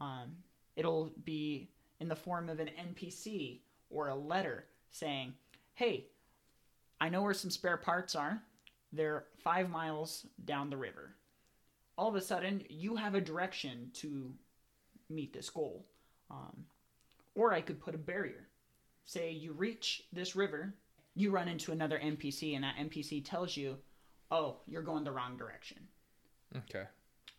Um, 0.00 0.36
it'll 0.76 1.12
be 1.24 1.70
in 2.00 2.08
the 2.08 2.16
form 2.16 2.48
of 2.48 2.60
an 2.60 2.70
NPC 2.78 3.60
or 3.90 4.08
a 4.08 4.14
letter 4.14 4.66
saying, 4.90 5.34
hey, 5.74 6.06
I 7.00 7.08
know 7.08 7.22
where 7.22 7.34
some 7.34 7.50
spare 7.50 7.76
parts 7.76 8.14
are. 8.14 8.42
They're 8.92 9.24
five 9.38 9.68
miles 9.68 10.26
down 10.44 10.70
the 10.70 10.76
river. 10.76 11.14
All 11.96 12.08
of 12.08 12.14
a 12.14 12.20
sudden, 12.20 12.62
you 12.68 12.96
have 12.96 13.14
a 13.14 13.20
direction 13.20 13.90
to 13.94 14.32
meet 15.10 15.32
this 15.32 15.50
goal. 15.50 15.84
Um, 16.30 16.64
or 17.34 17.52
I 17.52 17.60
could 17.60 17.80
put 17.80 17.94
a 17.94 17.98
barrier. 17.98 18.48
Say 19.04 19.32
you 19.32 19.52
reach 19.52 20.04
this 20.12 20.36
river, 20.36 20.74
you 21.18 21.30
run 21.30 21.48
into 21.48 21.72
another 21.72 21.98
NPC, 21.98 22.54
and 22.54 22.64
that 22.64 22.76
NPC 22.76 23.24
tells 23.24 23.56
you, 23.56 23.76
oh, 24.30 24.58
you're 24.66 24.82
going 24.82 25.04
the 25.04 25.12
wrong 25.12 25.36
direction. 25.36 25.78
Okay. 26.56 26.84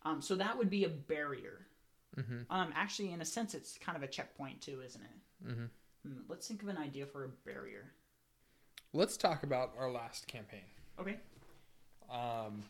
Um, 0.04 0.20
so 0.20 0.36
that 0.36 0.56
would 0.56 0.70
be 0.70 0.84
a 0.84 0.88
barrier. 0.88 1.66
Um, 2.50 2.72
actually, 2.74 3.12
in 3.12 3.22
a 3.22 3.24
sense, 3.24 3.54
it's 3.54 3.78
kind 3.78 3.96
of 3.96 4.02
a 4.02 4.06
checkpoint 4.06 4.60
too, 4.60 4.82
isn't 4.84 5.00
it? 5.00 5.48
Mm-hmm. 5.48 6.12
Let's 6.28 6.46
think 6.46 6.62
of 6.62 6.68
an 6.68 6.76
idea 6.76 7.06
for 7.06 7.24
a 7.24 7.28
barrier. 7.28 7.92
Let's 8.92 9.16
talk 9.16 9.42
about 9.42 9.72
our 9.78 9.90
last 9.90 10.26
campaign. 10.26 10.64
Okay. 10.98 11.16
Um, 12.12 12.64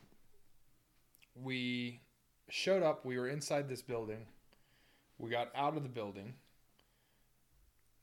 we 1.35 2.01
showed 2.49 2.83
up. 2.83 3.05
We 3.05 3.19
were 3.19 3.29
inside 3.29 3.69
this 3.69 3.83
building. 3.83 4.27
We 5.19 5.31
got 5.31 5.51
out 5.55 5.77
of 5.77 5.83
the 5.83 5.89
building. 5.89 6.35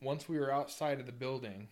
Once 0.02 0.28
we 0.28 0.40
were 0.40 0.52
outside 0.52 1.00
of 1.00 1.06
the 1.06 1.12
building, 1.12 1.70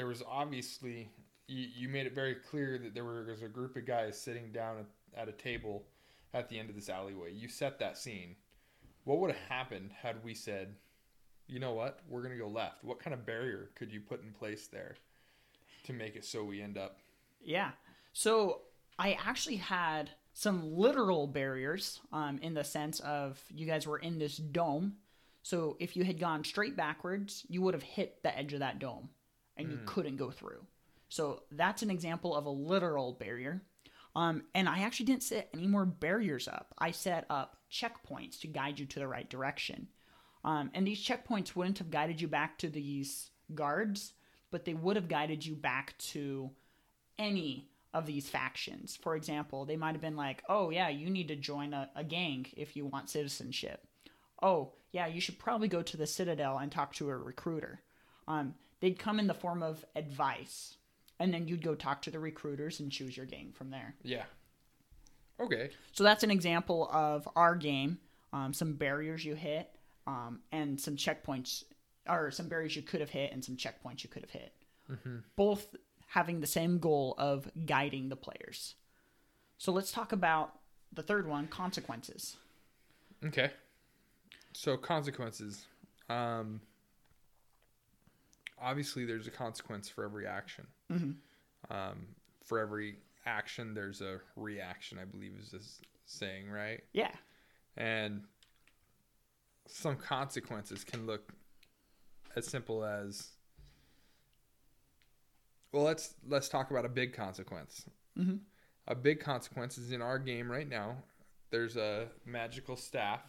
there 0.00 0.06
was 0.06 0.22
obviously 0.26 1.10
you, 1.46 1.66
you 1.76 1.88
made 1.90 2.06
it 2.06 2.14
very 2.14 2.34
clear 2.34 2.78
that 2.78 2.94
there 2.94 3.04
was 3.04 3.42
a 3.42 3.48
group 3.48 3.76
of 3.76 3.84
guys 3.84 4.18
sitting 4.18 4.50
down 4.50 4.78
at, 4.78 5.20
at 5.22 5.28
a 5.28 5.32
table 5.32 5.84
at 6.32 6.48
the 6.48 6.58
end 6.58 6.70
of 6.70 6.74
this 6.74 6.88
alleyway. 6.88 7.30
You 7.34 7.48
set 7.48 7.78
that 7.80 7.98
scene. 7.98 8.34
What 9.04 9.18
would 9.18 9.30
have 9.30 9.48
happened 9.50 9.90
had 9.92 10.24
we 10.24 10.32
said, 10.32 10.74
"You 11.48 11.58
know 11.58 11.74
what? 11.74 11.98
We're 12.08 12.22
going 12.22 12.32
to 12.32 12.42
go 12.42 12.48
left." 12.48 12.82
What 12.82 12.98
kind 12.98 13.12
of 13.12 13.26
barrier 13.26 13.72
could 13.74 13.92
you 13.92 14.00
put 14.00 14.22
in 14.22 14.32
place 14.32 14.68
there 14.68 14.96
to 15.84 15.92
make 15.92 16.16
it 16.16 16.24
so 16.24 16.44
we 16.44 16.62
end 16.62 16.78
up 16.78 16.96
Yeah. 17.44 17.72
So 18.14 18.62
I 18.98 19.18
actually 19.22 19.56
had 19.56 20.08
some 20.32 20.72
literal 20.78 21.26
barriers 21.26 22.00
um, 22.10 22.38
in 22.40 22.54
the 22.54 22.64
sense 22.64 23.00
of 23.00 23.38
you 23.54 23.66
guys 23.66 23.86
were 23.86 23.98
in 23.98 24.18
this 24.18 24.38
dome. 24.38 24.94
So 25.42 25.76
if 25.78 25.94
you 25.94 26.04
had 26.04 26.18
gone 26.18 26.42
straight 26.42 26.74
backwards, 26.74 27.44
you 27.50 27.60
would 27.60 27.74
have 27.74 27.82
hit 27.82 28.22
the 28.22 28.34
edge 28.34 28.54
of 28.54 28.60
that 28.60 28.78
dome 28.78 29.10
and 29.60 29.70
you 29.70 29.78
couldn't 29.86 30.16
go 30.16 30.30
through. 30.30 30.64
So 31.08 31.42
that's 31.50 31.82
an 31.82 31.90
example 31.90 32.34
of 32.36 32.46
a 32.46 32.50
literal 32.50 33.12
barrier. 33.12 33.62
Um, 34.16 34.42
and 34.54 34.68
I 34.68 34.80
actually 34.80 35.06
didn't 35.06 35.22
set 35.22 35.48
any 35.54 35.66
more 35.66 35.84
barriers 35.84 36.48
up. 36.48 36.74
I 36.78 36.90
set 36.90 37.26
up 37.30 37.56
checkpoints 37.70 38.40
to 38.40 38.46
guide 38.48 38.78
you 38.78 38.86
to 38.86 38.98
the 38.98 39.06
right 39.06 39.28
direction. 39.28 39.88
Um, 40.44 40.70
and 40.74 40.86
these 40.86 41.04
checkpoints 41.04 41.54
wouldn't 41.54 41.78
have 41.78 41.90
guided 41.90 42.20
you 42.20 42.28
back 42.28 42.58
to 42.58 42.68
these 42.68 43.30
guards, 43.54 44.14
but 44.50 44.64
they 44.64 44.74
would 44.74 44.96
have 44.96 45.08
guided 45.08 45.44
you 45.44 45.54
back 45.54 45.96
to 45.98 46.50
any 47.18 47.68
of 47.92 48.06
these 48.06 48.28
factions. 48.28 48.96
For 48.96 49.16
example, 49.16 49.64
they 49.64 49.76
might 49.76 49.92
have 49.92 50.00
been 50.00 50.16
like, 50.16 50.42
oh, 50.48 50.70
yeah, 50.70 50.88
you 50.88 51.10
need 51.10 51.28
to 51.28 51.36
join 51.36 51.74
a, 51.74 51.90
a 51.94 52.04
gang 52.04 52.46
if 52.56 52.76
you 52.76 52.86
want 52.86 53.10
citizenship. 53.10 53.86
Oh, 54.42 54.72
yeah, 54.92 55.06
you 55.06 55.20
should 55.20 55.38
probably 55.38 55.68
go 55.68 55.82
to 55.82 55.96
the 55.96 56.06
Citadel 56.06 56.58
and 56.58 56.72
talk 56.72 56.94
to 56.94 57.10
a 57.10 57.16
recruiter. 57.16 57.82
Um, 58.26 58.54
they'd 58.80 58.98
come 58.98 59.18
in 59.18 59.26
the 59.26 59.34
form 59.34 59.62
of 59.62 59.84
advice, 59.94 60.76
and 61.18 61.32
then 61.32 61.46
you'd 61.48 61.62
go 61.62 61.74
talk 61.74 62.02
to 62.02 62.10
the 62.10 62.18
recruiters 62.18 62.80
and 62.80 62.90
choose 62.90 63.16
your 63.16 63.26
gang 63.26 63.52
from 63.52 63.70
there. 63.70 63.94
Yeah. 64.02 64.24
Okay. 65.38 65.70
So 65.92 66.04
that's 66.04 66.22
an 66.22 66.30
example 66.30 66.88
of 66.92 67.28
our 67.36 67.54
game. 67.54 67.98
Um, 68.32 68.52
some 68.52 68.74
barriers 68.74 69.24
you 69.24 69.34
hit, 69.34 69.70
um, 70.06 70.40
and 70.52 70.80
some 70.80 70.96
checkpoints, 70.96 71.64
or 72.08 72.30
some 72.30 72.48
barriers 72.48 72.76
you 72.76 72.82
could 72.82 73.00
have 73.00 73.10
hit, 73.10 73.32
and 73.32 73.44
some 73.44 73.56
checkpoints 73.56 74.04
you 74.04 74.10
could 74.10 74.22
have 74.22 74.30
hit. 74.30 74.52
Both 75.36 75.76
having 76.08 76.40
the 76.40 76.46
same 76.46 76.78
goal 76.78 77.14
of 77.16 77.48
guiding 77.66 78.08
the 78.08 78.16
players. 78.16 78.74
So 79.58 79.70
let's 79.72 79.92
talk 79.92 80.10
about 80.12 80.58
the 80.92 81.02
third 81.02 81.28
one 81.28 81.46
consequences. 81.46 82.36
Okay. 83.24 83.50
So 84.52 84.76
consequences. 84.76 85.66
Um 86.08 86.60
obviously 88.60 89.04
there's 89.04 89.26
a 89.26 89.30
consequence 89.30 89.88
for 89.88 90.04
every 90.04 90.26
action. 90.26 90.66
Um 91.70 92.06
for 92.44 92.58
every 92.58 92.96
action 93.26 93.74
there's 93.74 94.00
a 94.00 94.20
reaction, 94.36 94.98
I 94.98 95.04
believe 95.04 95.32
is 95.40 95.50
this 95.50 95.80
saying, 96.06 96.50
right? 96.50 96.82
Yeah. 96.92 97.12
And 97.76 98.24
some 99.68 99.96
consequences 99.96 100.82
can 100.84 101.06
look 101.06 101.32
as 102.36 102.46
simple 102.46 102.84
as 102.84 103.28
well 105.72 105.84
let's 105.84 106.14
let's 106.26 106.48
talk 106.48 106.70
about 106.70 106.84
a 106.84 106.88
big 106.88 107.12
consequence 107.12 107.84
Mhm. 108.18 108.40
a 108.88 108.94
big 108.94 109.20
consequence 109.20 109.78
is 109.78 109.92
in 109.92 110.02
our 110.02 110.18
game 110.18 110.50
right 110.50 110.68
now 110.68 111.02
there's 111.50 111.76
a 111.76 112.08
magical 112.24 112.76
staff 112.76 113.22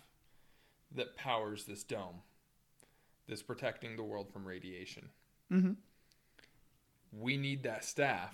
that 0.91 1.15
powers 1.15 1.65
this 1.65 1.83
dome 1.83 2.21
that's 3.27 3.43
protecting 3.43 3.95
the 3.95 4.03
world 4.03 4.31
from 4.31 4.45
radiation 4.47 5.09
Mhm. 5.51 5.75
we 7.11 7.35
need 7.37 7.63
that 7.63 7.83
staff 7.83 8.33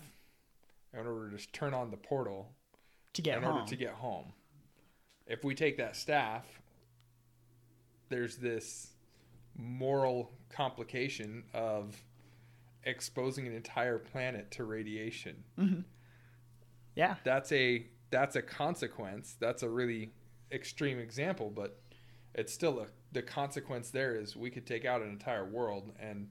in 0.94 1.00
order 1.08 1.36
to 1.36 1.52
turn 1.52 1.74
on 1.74 1.90
the 1.90 1.98
portal 1.98 2.54
To 3.14 3.22
get 3.24 3.38
in 3.40 3.44
home. 3.44 3.56
order 3.56 3.68
to 3.68 3.76
get 3.76 3.94
home. 3.96 4.34
If 5.26 5.44
we 5.44 5.56
take 5.56 5.78
that 5.78 5.96
staff, 5.96 6.62
there's 8.10 8.38
this 8.38 8.94
moral 9.56 10.32
complication 10.50 11.44
of 11.54 12.04
exposing 12.84 13.48
an 13.48 13.54
entire 13.54 13.98
planet 13.98 14.52
to 14.52 14.64
radiation. 14.64 15.44
yeah. 16.96 17.16
That's 17.24 17.52
a 17.52 17.88
that's 18.10 18.36
a 18.38 18.42
consequence. 18.42 19.34
That's 19.40 19.64
a 19.64 19.70
really 19.70 20.14
extreme 20.52 20.98
example, 21.00 21.50
but 21.50 21.82
it's 22.36 22.54
still 22.54 22.80
a 22.80 22.88
the 23.12 23.22
consequence 23.24 23.90
there 23.90 24.16
is 24.16 24.36
we 24.38 24.50
could 24.52 24.66
take 24.68 24.86
out 24.86 25.02
an 25.02 25.10
entire 25.10 25.44
world 25.46 25.94
and 26.00 26.30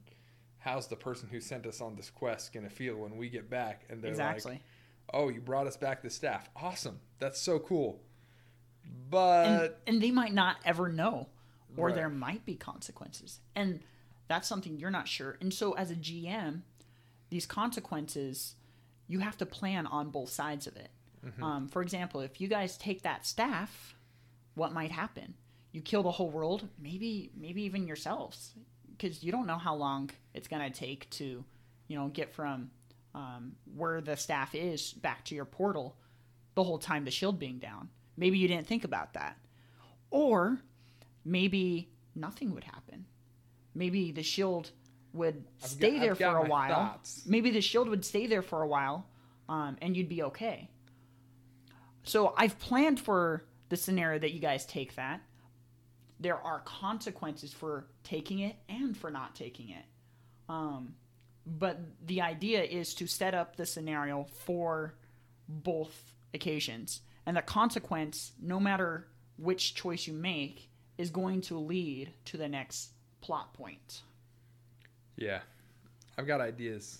how's 0.59 0.87
the 0.87 0.95
person 0.95 1.29
who 1.31 1.39
sent 1.39 1.65
us 1.65 1.81
on 1.81 1.95
this 1.95 2.09
quest 2.09 2.53
going 2.53 2.65
to 2.67 2.69
feel 2.73 2.95
when 2.97 3.17
we 3.17 3.29
get 3.29 3.49
back 3.49 3.83
and 3.89 4.01
they're 4.01 4.11
like 4.15 4.61
oh, 5.13 5.29
you 5.29 5.39
brought 5.39 5.67
us 5.67 5.77
back 5.77 6.01
the 6.01 6.09
staff. 6.09 6.49
Awesome. 6.55 6.99
That's 7.19 7.39
so 7.39 7.59
cool. 7.59 8.01
But 9.09 9.45
and, 9.47 9.71
and 9.87 10.01
they 10.01 10.11
might 10.11 10.33
not 10.33 10.57
ever 10.65 10.89
know 10.89 11.27
or 11.75 11.87
Right. 11.87 11.95
there 11.95 12.09
might 12.09 12.45
be 12.45 12.55
consequences 12.55 13.39
and 13.55 13.81
that's 14.27 14.47
something 14.47 14.77
you're 14.77 14.89
not 14.89 15.07
sure 15.07 15.37
and 15.41 15.53
so 15.53 15.73
as 15.73 15.91
a 15.91 15.95
gm 15.95 16.61
these 17.29 17.45
consequences 17.45 18.55
you 19.07 19.19
have 19.19 19.37
to 19.37 19.45
plan 19.45 19.85
on 19.85 20.09
both 20.09 20.29
sides 20.29 20.65
of 20.67 20.75
it 20.77 20.89
um, 21.41 21.67
for 21.67 21.81
example 21.81 22.21
if 22.21 22.39
you 22.39 22.47
guys 22.47 22.77
take 22.77 23.01
that 23.03 23.25
staff 23.25 23.95
what 24.55 24.71
might 24.73 24.91
happen 24.91 25.33
you 25.73 25.81
kill 25.81 26.01
the 26.03 26.11
whole 26.11 26.29
world 26.29 26.67
maybe 26.79 27.29
maybe 27.35 27.61
even 27.63 27.85
yourselves 27.85 28.53
because 28.97 29.23
you 29.23 29.31
don't 29.31 29.47
know 29.47 29.57
how 29.57 29.75
long 29.75 30.09
it's 30.33 30.47
going 30.47 30.61
to 30.71 30.77
take 30.77 31.09
to 31.11 31.43
you 31.87 31.97
know 31.97 32.07
get 32.09 32.33
from 32.33 32.71
um, 33.15 33.53
where 33.75 34.01
the 34.01 34.15
staff 34.17 34.53
is 34.55 34.93
back 34.93 35.23
to 35.25 35.35
your 35.35 35.45
portal 35.45 35.95
the 36.55 36.63
whole 36.63 36.77
time 36.79 37.05
the 37.05 37.11
shield 37.11 37.37
being 37.39 37.59
down 37.59 37.89
maybe 38.17 38.37
you 38.37 38.47
didn't 38.47 38.67
think 38.67 38.83
about 38.83 39.13
that 39.13 39.37
or 40.09 40.59
maybe 41.25 41.89
nothing 42.15 42.53
would 42.53 42.63
happen. 42.63 43.05
Maybe 43.75 44.11
the 44.13 44.23
shield 44.23 44.71
would 45.13 45.43
I've 45.61 45.69
stay 45.69 45.91
got- 45.93 45.99
there 46.01 46.11
I've 46.11 46.17
for 46.17 46.45
a 46.45 46.49
while. 46.49 46.69
thoughts. 46.69 47.23
Maybe 47.27 47.51
the 47.51 47.61
shield 47.61 47.89
would 47.89 48.05
stay 48.05 48.25
there 48.25 48.41
for 48.41 48.61
a 48.63 48.67
while, 48.67 49.05
um, 49.49 49.77
and 49.81 49.95
you'd 49.95 50.07
be 50.09 50.23
okay. 50.23 50.69
So 52.03 52.33
I've 52.37 52.57
planned 52.59 52.99
for 52.99 53.43
the 53.69 53.75
scenario 53.77 54.17
that 54.19 54.31
you 54.33 54.39
guys 54.39 54.65
take 54.65 54.95
that. 54.95 55.21
There 56.19 56.37
are 56.37 56.59
consequences 56.61 57.53
for 57.53 57.87
taking 58.03 58.39
it 58.39 58.55
and 58.69 58.97
for 58.97 59.11
not 59.11 59.35
taking 59.35 59.69
it. 59.69 59.85
Um, 60.49 60.95
but 61.45 61.79
the 62.05 62.21
idea 62.21 62.63
is 62.63 62.93
to 62.95 63.07
set 63.07 63.33
up 63.33 63.55
the 63.55 63.65
scenario 63.65 64.25
for 64.45 64.95
both 65.47 66.13
occasions. 66.33 67.01
And 67.25 67.37
the 67.37 67.41
consequence, 67.41 68.33
no 68.41 68.59
matter 68.59 69.07
which 69.37 69.75
choice 69.75 70.07
you 70.07 70.13
make, 70.13 70.69
is 70.97 71.09
going 71.09 71.41
to 71.41 71.57
lead 71.57 72.11
to 72.25 72.37
the 72.37 72.47
next 72.47 72.91
plot 73.21 73.53
point. 73.53 74.01
Yeah, 75.15 75.39
I've 76.17 76.27
got 76.27 76.41
ideas. 76.41 76.99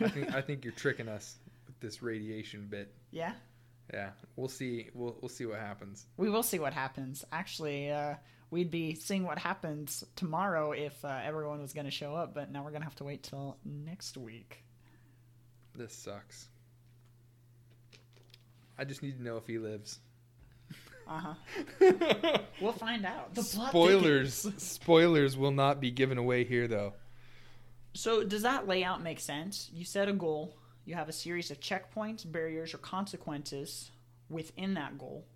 I 0.00 0.08
think 0.08 0.34
I 0.34 0.40
think 0.40 0.64
you're 0.64 0.72
tricking 0.72 1.08
us 1.08 1.36
with 1.66 1.78
this 1.80 2.02
radiation 2.02 2.66
bit. 2.68 2.92
Yeah, 3.12 3.32
Yeah, 3.92 4.10
we'll 4.36 4.48
see. 4.48 4.88
We'll 4.94 5.16
we'll 5.20 5.28
see 5.28 5.46
what 5.46 5.58
happens. 5.58 6.06
we 6.16 6.30
will 6.30 6.42
see 6.42 6.58
what 6.58 6.72
happens. 6.72 7.24
Actually, 7.32 7.90
uh, 7.90 8.14
we'd 8.50 8.70
be 8.70 8.94
seeing 8.94 9.24
what 9.24 9.38
happens 9.38 10.04
tomorrow 10.16 10.72
if 10.72 11.04
uh, 11.04 11.20
everyone 11.24 11.60
was 11.60 11.72
going 11.72 11.86
to 11.86 11.90
show 11.90 12.14
up, 12.14 12.34
but 12.34 12.50
now 12.50 12.62
we're 12.62 12.70
going 12.70 12.82
to 12.82 12.86
have 12.86 12.96
to 12.96 13.04
wait 13.04 13.22
till 13.22 13.56
next 13.64 14.16
week. 14.16 14.62
This 15.74 15.94
sucks. 15.94 16.48
I 18.78 18.84
just 18.84 19.02
need 19.02 19.18
to 19.18 19.22
know 19.22 19.36
if 19.36 19.46
he 19.46 19.58
lives. 19.58 19.98
Uh 21.06 21.34
huh. 21.80 22.38
we'll 22.60 22.72
find 22.72 23.04
out. 23.04 23.34
The 23.34 23.42
spoilers. 23.42 24.46
spoilers 24.62 25.36
will 25.36 25.50
not 25.50 25.80
be 25.80 25.90
given 25.90 26.18
away 26.18 26.44
here, 26.44 26.68
though. 26.68 26.94
So, 27.92 28.22
does 28.22 28.42
that 28.42 28.68
layout 28.68 29.02
make 29.02 29.18
sense? 29.18 29.68
You 29.72 29.84
set 29.84 30.08
a 30.08 30.12
goal, 30.12 30.54
you 30.84 30.94
have 30.94 31.08
a 31.08 31.12
series 31.12 31.50
of 31.50 31.60
checkpoints, 31.60 32.30
barriers, 32.30 32.74
or 32.74 32.78
consequences 32.78 33.90
within 34.28 34.74
that 34.74 34.98
goal, 34.98 35.26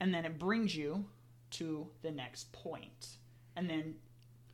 and 0.00 0.12
then 0.12 0.24
it 0.24 0.38
brings 0.38 0.74
you 0.74 1.04
to 1.50 1.86
the 2.02 2.10
next 2.10 2.52
point. 2.52 3.18
And 3.56 3.70
then 3.70 3.94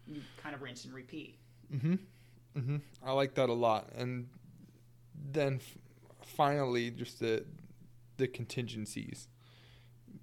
you 0.06 0.20
kind 0.42 0.54
of 0.54 0.62
rinse 0.62 0.84
and 0.84 0.92
repeat. 0.92 1.38
Mm-hmm. 1.72 1.94
Mm-hmm. 2.58 2.76
I 3.04 3.12
like 3.12 3.34
that 3.34 3.48
a 3.48 3.54
lot. 3.54 3.90
And 3.96 4.28
then 5.32 5.60
f- 5.60 5.78
finally, 6.26 6.90
just 6.90 7.20
the 7.20 7.44
the 8.16 8.28
contingencies, 8.28 9.28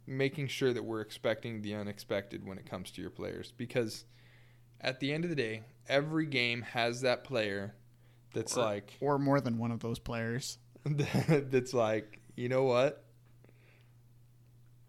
making 0.06 0.48
sure 0.48 0.72
that 0.72 0.84
we're 0.84 1.02
expecting 1.02 1.62
the 1.62 1.74
unexpected 1.74 2.46
when 2.46 2.60
it 2.60 2.70
comes 2.70 2.92
to 2.92 3.02
your 3.02 3.10
players, 3.10 3.52
because 3.58 4.06
at 4.82 5.00
the 5.00 5.12
end 5.12 5.24
of 5.24 5.32
the 5.32 5.36
day, 5.36 5.64
every 5.88 6.28
game 6.28 6.62
has 6.62 7.02
that 7.02 7.24
player 7.24 7.74
that's 8.34 8.58
Or- 8.58 8.64
like 8.64 8.98
Or 9.02 9.18
more 9.20 9.40
than 9.42 9.58
one 9.58 9.72
of 9.72 9.80
those 9.80 10.00
players. 10.00 10.58
that's 10.86 11.74
like, 11.74 12.22
you 12.36 12.50
know 12.50 12.64
what? 12.64 13.04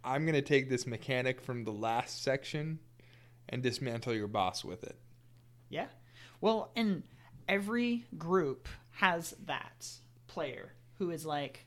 I'm 0.05 0.25
gonna 0.27 0.43
take 0.43 0.69
this 0.69 0.87
mechanic 0.87 1.41
from 1.41 1.65
the 1.65 1.73
last 1.73 2.23
section 2.23 2.79
and 3.49 3.63
dismantle 3.63 4.15
your 4.15 4.29
boss 4.29 4.65
with 4.65 4.85
it. 4.85 4.99
Yeah. 5.69 5.87
Well, 6.41 6.71
and 6.77 7.03
every 7.49 8.05
group 8.17 8.69
has 8.93 9.35
that 9.47 9.87
player 10.29 10.73
who 10.99 11.11
is 11.11 11.27
like, 11.27 11.67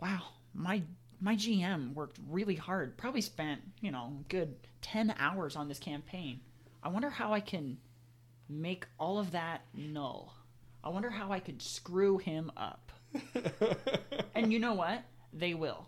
wow, 0.00 0.22
my 0.54 0.82
my 1.20 1.36
GM 1.36 1.94
worked 1.94 2.18
really 2.28 2.54
hard. 2.56 2.96
Probably 2.96 3.20
spent, 3.20 3.60
you 3.80 3.90
know, 3.90 4.24
good 4.28 4.56
10 4.82 5.14
hours 5.18 5.56
on 5.56 5.68
this 5.68 5.78
campaign. 5.78 6.40
I 6.82 6.88
wonder 6.88 7.08
how 7.08 7.32
I 7.32 7.40
can 7.40 7.78
make 8.48 8.86
all 8.98 9.18
of 9.18 9.30
that 9.30 9.62
null. 9.74 10.34
I 10.84 10.90
wonder 10.90 11.08
how 11.08 11.32
I 11.32 11.40
could 11.40 11.62
screw 11.62 12.18
him 12.18 12.52
up. 12.56 12.92
And 14.34 14.52
you 14.52 14.58
know 14.58 14.74
what? 14.74 15.02
They 15.32 15.54
will. 15.54 15.86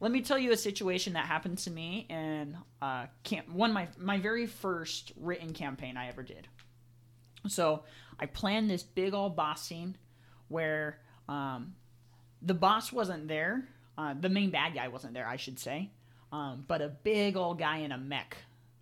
Let 0.00 0.10
me 0.10 0.22
tell 0.22 0.38
you 0.38 0.52
a 0.52 0.56
situation 0.56 1.12
that 1.12 1.26
happened 1.26 1.58
to 1.58 1.70
me 1.70 2.06
in 2.08 2.56
uh, 2.80 3.06
camp. 3.22 3.50
One 3.50 3.72
my 3.72 3.88
my 3.98 4.18
very 4.18 4.46
first 4.46 5.12
written 5.16 5.52
campaign 5.52 5.98
I 5.98 6.08
ever 6.08 6.22
did. 6.22 6.48
So 7.48 7.84
I 8.18 8.26
planned 8.26 8.70
this 8.70 8.82
big 8.82 9.12
old 9.12 9.36
boss 9.36 9.62
scene 9.62 9.96
where 10.48 11.00
um, 11.28 11.74
the 12.40 12.54
boss 12.54 12.92
wasn't 12.92 13.28
there. 13.28 13.68
Uh, 13.98 14.14
the 14.18 14.30
main 14.30 14.50
bad 14.50 14.74
guy 14.74 14.88
wasn't 14.88 15.12
there, 15.12 15.26
I 15.26 15.36
should 15.36 15.58
say. 15.58 15.90
Um, 16.32 16.64
but 16.66 16.80
a 16.80 16.88
big 16.88 17.36
old 17.36 17.58
guy 17.58 17.78
in 17.78 17.92
a 17.92 17.98
mech 17.98 18.38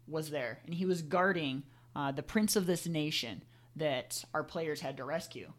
was 0.07 0.31
there, 0.31 0.61
and 0.65 0.75
he 0.75 0.87
was 0.87 1.03
guarding 1.03 1.65
uh, 1.97 2.13
the 2.13 2.23
prince 2.23 2.55
of 2.55 2.67
this 2.67 2.87
nation 2.87 3.43
that 3.79 4.25
our 4.35 4.43
players 4.45 4.81
had 4.81 4.99
to 4.99 5.05
rescue. 5.05 5.53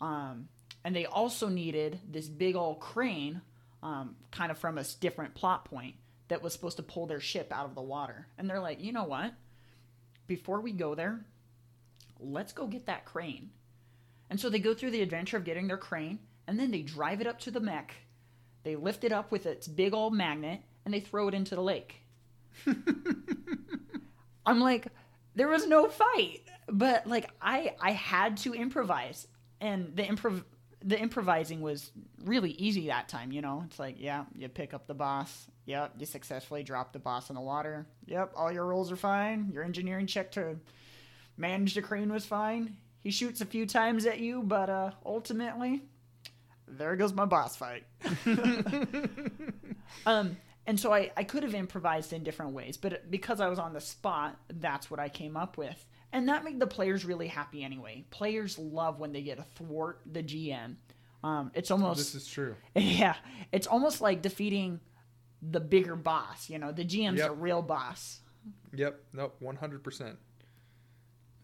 Um, 0.00 0.48
and 0.84 0.94
they 0.94 1.06
also 1.06 1.48
needed 1.48 2.00
this 2.08 2.28
big 2.28 2.56
old 2.56 2.80
crane, 2.80 3.40
um, 3.82 4.16
kind 4.30 4.50
of 4.50 4.58
from 4.58 4.78
a 4.78 4.84
different 5.00 5.34
plot 5.34 5.64
point, 5.64 5.96
that 6.28 6.42
was 6.42 6.52
supposed 6.52 6.76
to 6.76 6.82
pull 6.82 7.06
their 7.06 7.20
ship 7.20 7.52
out 7.52 7.66
of 7.66 7.74
the 7.74 7.82
water. 7.82 8.26
And 8.36 8.48
they're 8.48 8.60
like, 8.60 8.82
you 8.82 8.92
know 8.92 9.04
what? 9.04 9.32
Before 10.26 10.60
we 10.60 10.72
go 10.72 10.94
there, 10.94 11.24
let's 12.20 12.52
go 12.52 12.66
get 12.66 12.86
that 12.86 13.04
crane. 13.04 13.50
And 14.30 14.38
so 14.38 14.50
they 14.50 14.58
go 14.58 14.74
through 14.74 14.90
the 14.90 15.02
adventure 15.02 15.38
of 15.38 15.44
getting 15.44 15.68
their 15.68 15.78
crane, 15.78 16.18
and 16.46 16.58
then 16.58 16.70
they 16.70 16.82
drive 16.82 17.20
it 17.20 17.26
up 17.26 17.40
to 17.40 17.50
the 17.50 17.60
mech. 17.60 17.94
They 18.62 18.76
lift 18.76 19.04
it 19.04 19.12
up 19.12 19.32
with 19.32 19.46
its 19.46 19.66
big 19.66 19.94
old 19.94 20.12
magnet, 20.12 20.60
and 20.84 20.92
they 20.92 21.00
throw 21.00 21.28
it 21.28 21.34
into 21.34 21.54
the 21.54 21.62
lake. 21.62 21.96
I'm 24.46 24.60
like, 24.60 24.88
there 25.34 25.48
was 25.48 25.66
no 25.66 25.88
fight, 25.88 26.42
but 26.70 27.06
like 27.06 27.30
I 27.40 27.74
I 27.80 27.92
had 27.92 28.36
to 28.38 28.54
improvise, 28.54 29.26
and 29.60 29.94
the 29.96 30.02
improv 30.02 30.44
the 30.84 30.98
improvising 30.98 31.60
was 31.60 31.90
really 32.24 32.50
easy 32.52 32.86
that 32.88 33.08
time. 33.08 33.32
You 33.32 33.42
know, 33.42 33.64
it's 33.66 33.78
like 33.78 33.96
yeah, 33.98 34.24
you 34.36 34.48
pick 34.48 34.74
up 34.74 34.86
the 34.86 34.94
boss. 34.94 35.46
Yep, 35.66 35.94
you 35.98 36.06
successfully 36.06 36.62
drop 36.62 36.92
the 36.92 36.98
boss 36.98 37.28
in 37.28 37.34
the 37.34 37.42
water. 37.42 37.86
Yep, 38.06 38.32
all 38.36 38.50
your 38.50 38.64
rolls 38.64 38.90
are 38.90 38.96
fine. 38.96 39.50
Your 39.52 39.64
engineering 39.64 40.06
check 40.06 40.32
to 40.32 40.56
manage 41.36 41.74
the 41.74 41.82
crane 41.82 42.12
was 42.12 42.24
fine. 42.24 42.76
He 43.00 43.10
shoots 43.10 43.40
a 43.40 43.46
few 43.46 43.66
times 43.66 44.06
at 44.06 44.18
you, 44.18 44.42
but 44.42 44.70
uh, 44.70 44.90
ultimately, 45.04 45.82
there 46.66 46.96
goes 46.96 47.12
my 47.12 47.26
boss 47.26 47.56
fight. 47.56 47.84
um, 50.06 50.36
and 50.66 50.78
so 50.78 50.92
I, 50.92 51.10
I 51.16 51.24
could 51.24 51.44
have 51.44 51.54
improvised 51.54 52.12
in 52.12 52.24
different 52.24 52.52
ways, 52.52 52.76
but 52.76 53.10
because 53.10 53.40
I 53.40 53.48
was 53.48 53.58
on 53.58 53.72
the 53.72 53.80
spot, 53.80 54.36
that's 54.52 54.90
what 54.90 55.00
I 55.00 55.08
came 55.08 55.36
up 55.36 55.56
with. 55.56 55.86
And 56.12 56.28
that 56.28 56.42
made 56.44 56.58
the 56.58 56.66
players 56.66 57.04
really 57.04 57.28
happy 57.28 57.62
anyway. 57.62 58.04
Players 58.10 58.58
love 58.58 58.98
when 58.98 59.12
they 59.12 59.22
get 59.22 59.36
to 59.38 59.44
thwart 59.56 60.00
the 60.10 60.22
GM. 60.22 60.76
Um, 61.22 61.50
it's 61.54 61.70
almost 61.70 61.98
This 61.98 62.14
is 62.14 62.26
true. 62.26 62.54
yeah, 62.74 63.16
it's 63.52 63.66
almost 63.66 64.00
like 64.00 64.22
defeating 64.22 64.80
the 65.42 65.60
bigger 65.60 65.96
boss. 65.96 66.48
You 66.48 66.58
know, 66.58 66.72
the 66.72 66.84
GM's 66.84 67.18
Yep. 67.18 67.30
a 67.30 67.34
real 67.34 67.60
boss. 67.62 68.20
Yep. 68.74 69.00
Nope. 69.12 69.36
One 69.40 69.56
hundred 69.56 69.82
percent. 69.82 70.16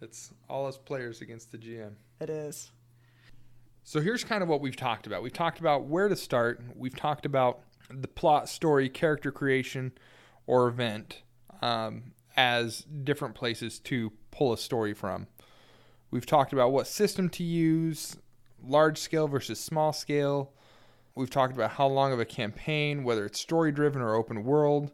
It's 0.00 0.32
all 0.48 0.66
us 0.66 0.76
players 0.78 1.20
against 1.20 1.50
the 1.52 1.58
GM. 1.58 1.92
It 2.20 2.30
is. 2.30 2.70
So 3.82 4.00
here's 4.00 4.24
kind 4.24 4.42
of 4.42 4.48
what 4.48 4.60
we've 4.60 4.76
talked 4.76 5.06
about. 5.06 5.22
We've 5.22 5.32
talked 5.32 5.60
about 5.60 5.84
where 5.84 6.08
to 6.08 6.16
start. 6.16 6.62
We've 6.74 6.96
talked 6.96 7.26
about 7.26 7.60
the 7.90 8.08
plot, 8.08 8.48
story, 8.48 8.88
character 8.88 9.30
creation, 9.30 9.92
or 10.46 10.68
event 10.68 11.22
um, 11.60 12.12
as 12.36 12.80
different 12.80 13.34
places 13.34 13.78
to 13.80 14.10
pull 14.34 14.52
a 14.52 14.58
story 14.58 14.92
from. 14.92 15.28
We've 16.10 16.26
talked 16.26 16.52
about 16.52 16.72
what 16.72 16.86
system 16.86 17.28
to 17.30 17.44
use, 17.44 18.16
large 18.62 18.98
scale 18.98 19.28
versus 19.28 19.58
small 19.58 19.92
scale. 19.92 20.52
We've 21.14 21.30
talked 21.30 21.54
about 21.54 21.72
how 21.72 21.86
long 21.86 22.12
of 22.12 22.20
a 22.20 22.24
campaign, 22.24 23.04
whether 23.04 23.24
it's 23.24 23.40
story 23.40 23.72
driven 23.72 24.02
or 24.02 24.14
open 24.14 24.44
world, 24.44 24.90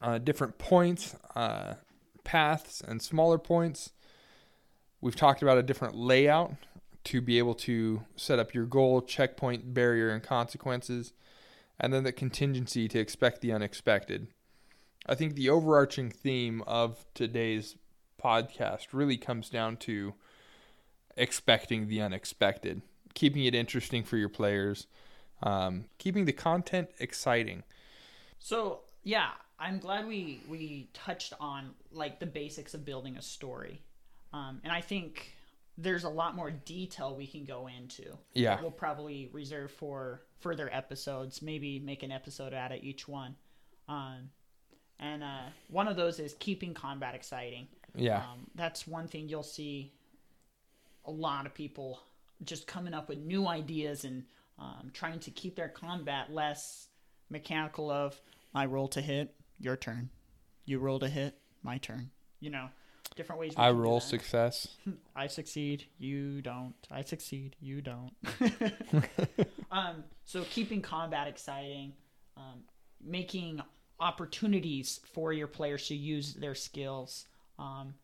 uh, 0.00 0.18
different 0.18 0.58
points, 0.58 1.16
uh, 1.34 1.74
paths, 2.22 2.82
and 2.86 3.00
smaller 3.00 3.38
points. 3.38 3.92
We've 5.00 5.16
talked 5.16 5.42
about 5.42 5.58
a 5.58 5.62
different 5.62 5.94
layout 5.94 6.54
to 7.04 7.20
be 7.20 7.38
able 7.38 7.54
to 7.54 8.02
set 8.16 8.38
up 8.38 8.54
your 8.54 8.64
goal, 8.64 9.02
checkpoint, 9.02 9.74
barrier, 9.74 10.10
and 10.10 10.22
consequences, 10.22 11.12
and 11.78 11.92
then 11.92 12.04
the 12.04 12.12
contingency 12.12 12.88
to 12.88 12.98
expect 12.98 13.40
the 13.40 13.52
unexpected. 13.52 14.28
I 15.06 15.14
think 15.14 15.34
the 15.34 15.50
overarching 15.50 16.10
theme 16.10 16.62
of 16.66 17.04
today's 17.14 17.76
podcast 18.24 18.86
really 18.92 19.16
comes 19.16 19.50
down 19.50 19.76
to 19.76 20.14
expecting 21.16 21.88
the 21.88 22.00
unexpected, 22.00 22.82
keeping 23.14 23.44
it 23.44 23.54
interesting 23.54 24.02
for 24.02 24.16
your 24.16 24.28
players, 24.28 24.86
um, 25.42 25.84
keeping 25.98 26.24
the 26.24 26.32
content 26.32 26.88
exciting. 26.98 27.62
So 28.38 28.80
yeah, 29.02 29.30
I'm 29.58 29.78
glad 29.78 30.06
we 30.06 30.40
we 30.48 30.88
touched 30.94 31.34
on 31.40 31.70
like 31.92 32.20
the 32.20 32.26
basics 32.26 32.74
of 32.74 32.84
building 32.84 33.16
a 33.16 33.22
story, 33.22 33.82
um, 34.32 34.60
and 34.64 34.72
I 34.72 34.80
think 34.80 35.32
there's 35.76 36.04
a 36.04 36.08
lot 36.08 36.36
more 36.36 36.50
detail 36.50 37.14
we 37.16 37.26
can 37.26 37.44
go 37.44 37.68
into. 37.68 38.16
Yeah. 38.32 38.60
we'll 38.60 38.70
probably 38.70 39.28
reserve 39.32 39.72
for 39.72 40.22
further 40.38 40.70
episodes. 40.72 41.42
Maybe 41.42 41.80
make 41.80 42.02
an 42.02 42.12
episode 42.12 42.54
out 42.54 42.70
of 42.70 42.82
each 42.82 43.08
one. 43.08 43.34
Um, 43.88 44.30
and 45.00 45.24
uh, 45.24 45.48
one 45.68 45.88
of 45.88 45.96
those 45.96 46.20
is 46.20 46.36
keeping 46.38 46.74
combat 46.74 47.14
exciting. 47.14 47.66
Yeah. 47.94 48.18
Um, 48.18 48.46
that's 48.54 48.86
one 48.86 49.08
thing 49.08 49.28
you'll 49.28 49.42
see 49.42 49.92
a 51.04 51.10
lot 51.10 51.46
of 51.46 51.54
people 51.54 52.00
just 52.44 52.66
coming 52.66 52.94
up 52.94 53.08
with 53.08 53.18
new 53.18 53.46
ideas 53.46 54.04
and 54.04 54.24
um, 54.58 54.90
trying 54.92 55.20
to 55.20 55.30
keep 55.30 55.56
their 55.56 55.68
combat 55.68 56.32
less 56.32 56.88
mechanical 57.30 57.90
of 57.90 58.20
my 58.52 58.66
roll 58.66 58.88
to 58.88 59.00
hit, 59.00 59.34
your 59.58 59.76
turn. 59.76 60.10
You 60.64 60.78
roll 60.78 60.98
to 61.00 61.08
hit, 61.08 61.38
my 61.62 61.78
turn. 61.78 62.10
You 62.40 62.50
know, 62.50 62.68
different 63.16 63.40
ways. 63.40 63.54
I 63.56 63.70
roll 63.70 64.00
success. 64.00 64.68
I 65.16 65.26
succeed, 65.26 65.86
you 65.98 66.42
don't. 66.42 66.74
I 66.90 67.02
succeed, 67.02 67.56
you 67.60 67.80
don't. 67.80 68.12
um, 69.70 70.04
so 70.24 70.44
keeping 70.50 70.80
combat 70.80 71.28
exciting, 71.28 71.92
um, 72.36 72.62
making 73.02 73.60
opportunities 74.00 75.00
for 75.12 75.32
your 75.32 75.46
players 75.46 75.88
to 75.88 75.94
use 75.94 76.34
their 76.34 76.54
skills, 76.54 77.26
um, 77.58 77.94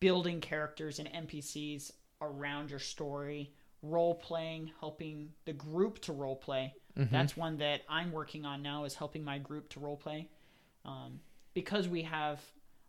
building 0.00 0.40
characters 0.40 0.98
and 0.98 1.08
NPCs 1.08 1.92
around 2.20 2.70
your 2.70 2.78
story, 2.78 3.52
role 3.82 4.14
playing, 4.14 4.70
helping 4.80 5.30
the 5.44 5.52
group 5.52 6.00
to 6.02 6.12
role 6.12 6.36
play. 6.36 6.74
That's 7.12 7.36
one 7.36 7.58
that 7.58 7.82
I'm 7.88 8.10
working 8.10 8.44
on 8.44 8.60
now 8.62 8.84
is 8.84 8.94
helping 8.94 9.22
my 9.24 9.38
group 9.38 9.68
to 9.70 9.80
role 9.80 9.96
play. 9.96 10.28
Um, 10.84 11.20
because 11.54 11.86
we 11.88 12.02
have 12.02 12.40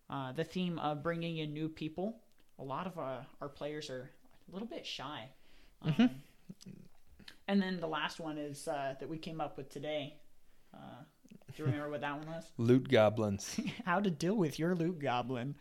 uh, 0.10 0.32
the 0.32 0.44
theme 0.44 0.80
of 0.80 1.04
bringing 1.04 1.38
in 1.38 1.54
new 1.54 1.70
people, 1.70 2.20
a 2.58 2.64
lot 2.64 2.88
of 2.88 2.98
uh, 2.98 3.18
our 3.42 3.50
players 3.50 3.90
are 3.92 4.10
a 4.50 4.54
little 4.54 4.68
bit 4.68 4.86
shy. 4.86 5.30
Um, 5.84 6.10
And 7.48 7.62
then 7.62 7.80
the 7.80 7.88
last 7.88 8.20
one 8.20 8.38
is 8.38 8.68
uh, 8.68 8.94
that 9.00 9.10
we 9.10 9.18
came 9.18 9.42
up 9.42 9.58
with 9.58 9.70
today. 9.70 10.16
Uh, 10.74 10.78
do 11.56 11.64
you 11.64 11.66
remember 11.70 11.90
what 11.90 12.02
that 12.02 12.18
one 12.18 12.28
was? 12.28 12.46
Loot 12.58 12.90
goblins. 12.90 13.60
How 13.86 14.00
to 14.00 14.10
deal 14.12 14.36
with 14.36 14.60
your 14.60 14.76
loot 14.76 15.00
goblin. 15.00 15.56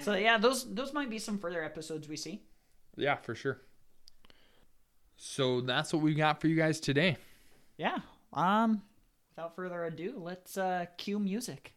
So 0.00 0.14
yeah, 0.14 0.38
those 0.38 0.72
those 0.74 0.92
might 0.92 1.10
be 1.10 1.18
some 1.18 1.38
further 1.38 1.62
episodes 1.62 2.08
we 2.08 2.16
see. 2.16 2.42
yeah, 2.96 3.16
for 3.16 3.34
sure. 3.34 3.60
So 5.16 5.60
that's 5.60 5.92
what 5.92 6.02
we 6.02 6.14
got 6.14 6.40
for 6.40 6.48
you 6.48 6.56
guys 6.56 6.80
today. 6.80 7.16
Yeah. 7.76 7.98
Um. 8.32 8.82
Without 9.36 9.56
further 9.56 9.84
ado, 9.84 10.14
let's 10.16 10.56
uh, 10.56 10.86
cue 10.96 11.18
music. 11.18 11.74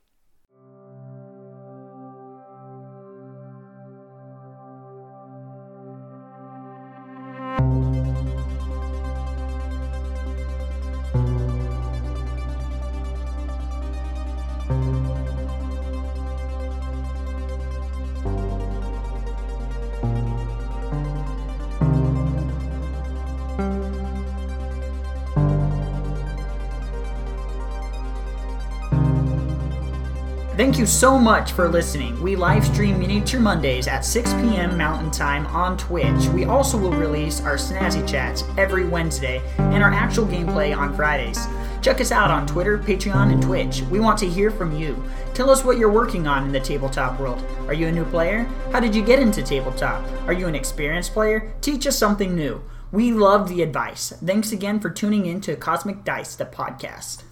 Thank 30.68 30.80
you 30.80 30.86
so 30.86 31.18
much 31.18 31.54
for 31.54 31.70
listening. 31.70 32.22
We 32.22 32.36
live 32.36 32.66
stream 32.66 33.00
Miniature 33.00 33.40
Mondays 33.40 33.88
at 33.88 34.04
6 34.04 34.34
p.m. 34.34 34.78
Mountain 34.78 35.12
Time 35.12 35.46
on 35.46 35.78
Twitch. 35.78 36.26
We 36.34 36.44
also 36.44 36.78
will 36.78 36.92
release 36.92 37.40
our 37.40 37.56
Snazzy 37.56 38.06
Chats 38.06 38.44
every 38.58 38.86
Wednesday 38.86 39.42
and 39.58 39.82
our 39.82 39.94
actual 39.94 40.26
gameplay 40.26 40.76
on 40.76 40.94
Fridays. 40.94 41.40
Check 41.82 42.02
us 42.02 42.12
out 42.12 42.30
on 42.30 42.46
Twitter, 42.46 42.78
Patreon, 42.78 43.32
and 43.32 43.42
Twitch. 43.42 43.82
We 43.84 44.02
want 44.02 44.20
to 44.20 44.28
hear 44.28 44.52
from 44.52 44.78
you. 44.78 45.02
Tell 45.34 45.50
us 45.50 45.64
what 45.64 45.78
you're 45.78 45.90
working 45.90 46.28
on 46.28 46.44
in 46.44 46.52
the 46.52 46.60
tabletop 46.60 47.18
world. 47.18 47.42
Are 47.68 47.74
you 47.74 47.88
a 47.88 47.92
new 47.92 48.04
player? 48.04 48.44
How 48.74 48.82
did 48.82 48.94
you 48.94 49.06
get 49.06 49.20
into 49.20 49.42
tabletop? 49.42 50.06
Are 50.28 50.34
you 50.34 50.48
an 50.48 50.56
experienced 50.56 51.14
player? 51.14 51.54
Teach 51.62 51.88
us 51.88 51.98
something 51.98 52.36
new. 52.36 52.62
We 52.92 53.14
love 53.14 53.48
the 53.48 53.62
advice. 53.62 54.12
Thanks 54.22 54.52
again 54.52 54.82
for 54.82 54.90
tuning 54.90 55.28
in 55.28 55.40
to 55.42 55.56
Cosmic 55.56 56.04
Dice, 56.04 56.36
the 56.36 56.46
podcast. 56.46 57.24